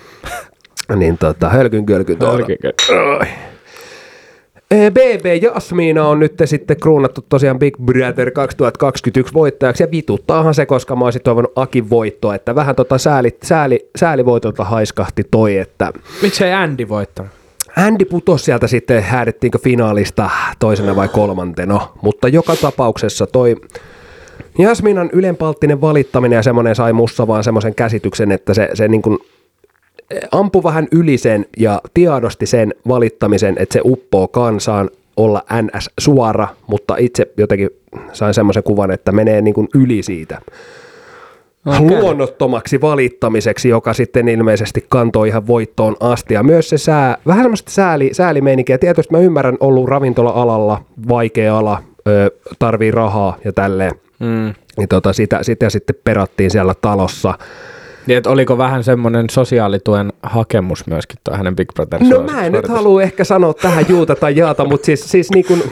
[0.97, 2.47] niin tota, hölkyn kölkyn tuolla.
[4.91, 10.97] BB Jasmiina on nyt sitten kruunattu tosiaan Big Brother 2021 voittajaksi ja vituttaahan se, koska
[10.97, 15.93] mä olisin toivonut Akin voittoa, että vähän tota sääli, sääli, säälivoitolta haiskahti toi, että...
[16.23, 17.33] Miksei Andy voittanut?
[17.77, 23.57] Andy putosi sieltä sitten, häädettiinkö finaalista toisena vai kolmantena, mutta joka tapauksessa toi
[24.59, 29.19] Jasminan ylenpalttinen valittaminen ja semmoinen sai mussa vaan semmoisen käsityksen, että se, se niin kuin
[30.33, 36.49] ampu vähän yli sen ja tiedosti sen valittamisen, että se uppoo kansaan olla NS suora,
[36.67, 37.71] mutta itse jotenkin
[38.13, 40.39] sain semmoisen kuvan, että menee niin kuin yli siitä
[41.67, 41.81] okay.
[41.81, 46.35] luonnottomaksi valittamiseksi, joka sitten ilmeisesti kantoi ihan voittoon asti.
[46.35, 48.79] Ja myös se sää, vähän semmoista sääli, säälimeininkiä.
[48.79, 53.93] Tietysti mä ymmärrän, ollut ravintola-alalla vaikea ala, ö, tarvii rahaa ja tälleen.
[54.19, 54.55] Mm.
[54.77, 57.35] Niin tota, sitä, sitä sitten perattiin siellä talossa.
[58.07, 62.53] Niin, että oliko vähän semmoinen sosiaalituen hakemus myöskin tuo hänen Big Brother No mä en
[62.53, 65.63] nyt halua ehkä sanoa tähän juuta tai jaata, mutta siis, siis niin kuin,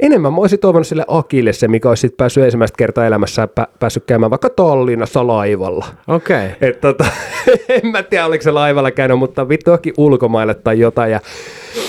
[0.00, 3.68] enemmän mä olisin toivonut sille Akille se, mikä olisi sit päässyt ensimmäistä kertaa elämässä pä-
[3.80, 5.86] päässyt käymään vaikka Tallinnassa laivalla.
[6.08, 6.46] Okei.
[6.46, 6.68] Okay.
[6.68, 7.04] Et tota,
[7.82, 11.12] en mä tiedä, oliko se laivalla käynyt, mutta vittuakin ulkomaille tai jotain.
[11.12, 11.20] Ja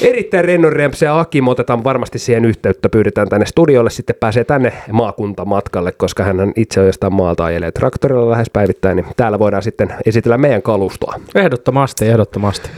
[0.01, 4.43] erittäin rennon rempsi ja Aki me otetaan varmasti siihen yhteyttä, pyydetään tänne studiolle, sitten pääsee
[4.43, 9.64] tänne maakuntamatkalle, koska hän itse on jostain maalta ajelee traktorilla lähes päivittäin, niin täällä voidaan
[9.64, 11.16] sitten esitellä meidän kalustoa.
[11.36, 12.70] Ehdottomasti, ehdottomasti.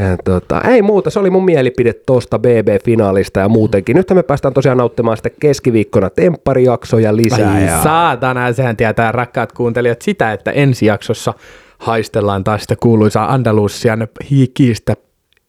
[0.00, 3.96] Ja tota, ei muuta, se oli mun mielipide tuosta BB-finaalista ja muutenkin.
[3.96, 7.52] Nyt me päästään tosiaan nauttimaan sitten keskiviikkona tempparijaksoja lisää.
[7.52, 7.82] Ai ja...
[7.82, 11.34] saatana, sehän tietää rakkaat kuuntelijat sitä, että ensi jaksossa
[11.78, 14.96] haistellaan taas sitä kuuluisaa Andalusian hikistä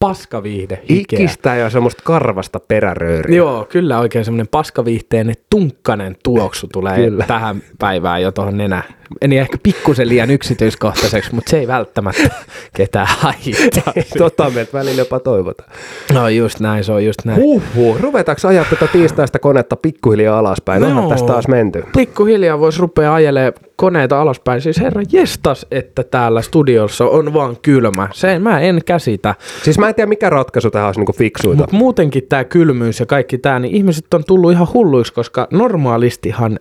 [0.01, 0.79] paskaviihde.
[0.89, 1.19] hikeä.
[1.19, 3.37] Ikistä ja semmoista karvasta perärööriä.
[3.37, 7.25] Joo, kyllä oikein semmoinen paskaviihteinen tunkkanen tuoksu tulee Kyllä.
[7.27, 8.83] tähän päivään jo tuohon nenä.
[9.21, 12.29] Meni ehkä pikkusen liian yksityiskohtaiseksi, mutta se ei välttämättä
[12.75, 13.93] ketään haittaa.
[14.17, 15.69] Tota meiltä välillä jopa toivotaan.
[16.13, 17.41] No just näin, se on just näin.
[17.41, 20.83] Huhhuh, ruvetaanko ajaa tätä tiistaista konetta pikkuhiljaa alaspäin?
[20.83, 21.09] Onhan No.
[21.09, 21.83] tästä taas menty.
[21.97, 24.61] Pikkuhiljaa voisi rupea ajelee koneita alaspäin.
[24.61, 28.07] Siis herra jestas, että täällä studiossa on vaan kylmä.
[28.13, 29.35] Se mä en käsitä.
[29.63, 31.57] Siis mä en tiedä mikä ratkaisu tähän olisi niinku fiksuita.
[31.57, 36.59] Mutta muutenkin tämä kylmyys ja kaikki tämä, niin ihmiset on tullut ihan hulluiksi, koska normaalistihan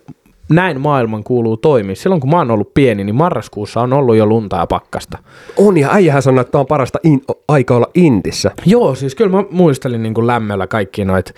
[0.48, 1.94] näin maailman kuuluu toimia.
[1.94, 5.18] Silloin kun mä oon ollut pieni, niin marraskuussa on ollut jo lunta ja pakkasta.
[5.56, 8.50] On ja äijähän sanoi, että on parasta in- aika olla intissä.
[8.66, 11.34] Joo, siis kyllä mä muistelin niin kuin lämmöllä kaikki noit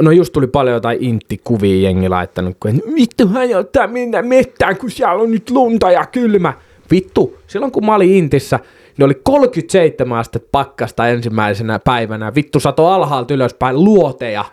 [0.00, 4.90] No just tuli paljon jotain inttikuvia jengi laittanut, kun vittu hän ottaa mennä mettään, kun
[4.90, 6.52] siellä on nyt lunta ja kylmä.
[6.90, 8.60] Vittu, silloin kun mä olin Intissä,
[8.98, 12.34] niin oli 37 astetta pakkasta ensimmäisenä päivänä.
[12.34, 14.44] Vittu sato alhaalta ylöspäin luoteja.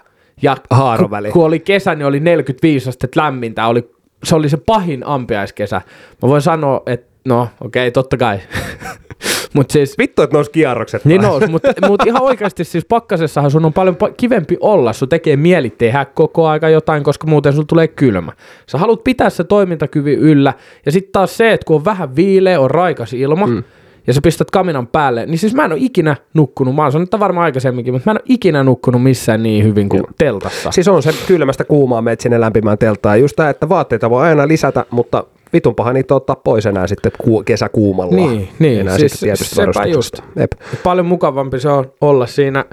[0.42, 1.32] Ja Haaroväli.
[1.32, 3.68] kun, oli kesä, niin oli 45 astetta lämmintä.
[3.68, 3.92] Oli,
[4.24, 5.82] se oli se pahin ampiaiskesä.
[6.22, 8.40] Mä voin sanoa, että no okei, okay, totta kai.
[9.54, 11.06] Mutta siis Vittu, että nousi kierrokset.
[11.06, 11.40] niin taas.
[11.40, 14.94] nous, mutta mut ihan oikeasti siis pakkasessahan sun on paljon pa- kivempi olla.
[14.94, 18.32] Sun tekee mieli tehdä koko aika jotain, koska muuten sun tulee kylmä.
[18.68, 20.54] Sä haluat pitää se toimintakyvy yllä.
[20.86, 23.64] Ja sitten taas se, että kun on vähän viileä, on raikas ilma, mm.
[24.10, 27.08] Ja sä pistät kaminan päälle, niin siis mä en ole ikinä nukkunut, mä oon sanonut
[27.08, 30.72] että varmaan aikaisemminkin, mutta mä en ole ikinä nukkunut missään niin hyvin kuin teltassa.
[30.72, 33.20] Siis on se kylmästä kuumaa meet sinne lämpimään teltaan.
[33.20, 37.12] Just tää, että vaatteita voi aina lisätä, mutta vitun paha niitä ottaa pois enää sitten
[37.24, 38.16] ku- kesäkuumalla.
[38.16, 40.24] Niin, niin, enää siis sepä varustuksesta.
[40.36, 40.52] Jep.
[40.84, 42.66] Paljon mukavampi se on olla siinä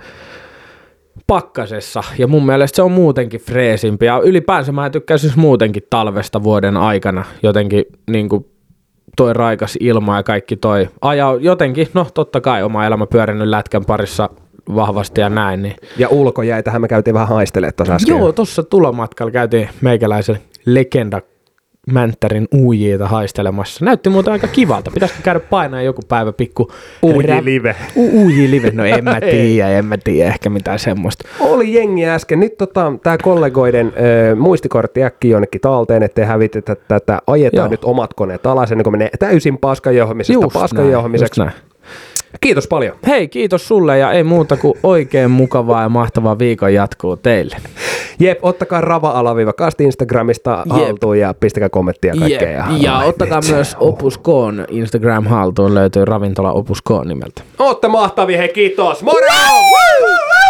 [1.26, 6.42] pakkasessa ja mun mielestä se on muutenkin freesimpi ja ylipäänsä mä tykkään siis muutenkin talvesta
[6.42, 8.46] vuoden aikana jotenkin niin kuin
[9.16, 13.84] toi raikas ilma ja kaikki toi ajaa jotenkin, no totta kai oma elämä pyörinyt lätkän
[13.84, 14.30] parissa
[14.74, 18.18] vahvasti ja näin, niin Ja ulkojäitähän me käytiin vähän haistelemaan tuossa äsken.
[18.18, 21.20] Joo, tuossa tulomatkalla käytiin meikäläisen legenda
[21.92, 23.84] Mänttärin uujita haistelemassa.
[23.84, 24.90] Näytti muuten aika kivalta.
[24.90, 26.72] Pitäisikö käydä painaa joku päivä pikku...
[27.02, 27.76] Uji live.
[27.96, 28.70] U- uji live.
[28.70, 31.28] No en mä tiedä, en mä tiedä ehkä mitään semmoista.
[31.40, 32.40] Oli jengi äsken.
[32.40, 33.92] Nyt tota, tämä kollegoiden
[34.32, 37.18] ö, muistikortti äkki jonnekin talteen, ettei hävitetä tätä.
[37.26, 37.70] Ajetaan Joo.
[37.70, 41.40] nyt omat koneet alas ennen kuin menee täysin paskanjohmisesta paskanjohmiseksi.
[42.40, 42.96] Kiitos paljon.
[43.06, 47.56] Hei, kiitos sulle ja ei muuta kuin oikein mukavaa ja mahtavaa viikon jatkuu teille.
[48.18, 52.50] Jep, ottakaa rava-alaviiva-kast Instagramista haltuun ja pistäkää kommenttia kaikkea.
[52.50, 57.42] Ja, ja ottakaa myös Opus Koon Instagram haltuun, löytyy ravintola Opus Koon nimeltä.
[57.58, 59.02] Ootte mahtavia, hei kiitos.
[59.02, 59.26] Moro!
[59.26, 60.45] Woo!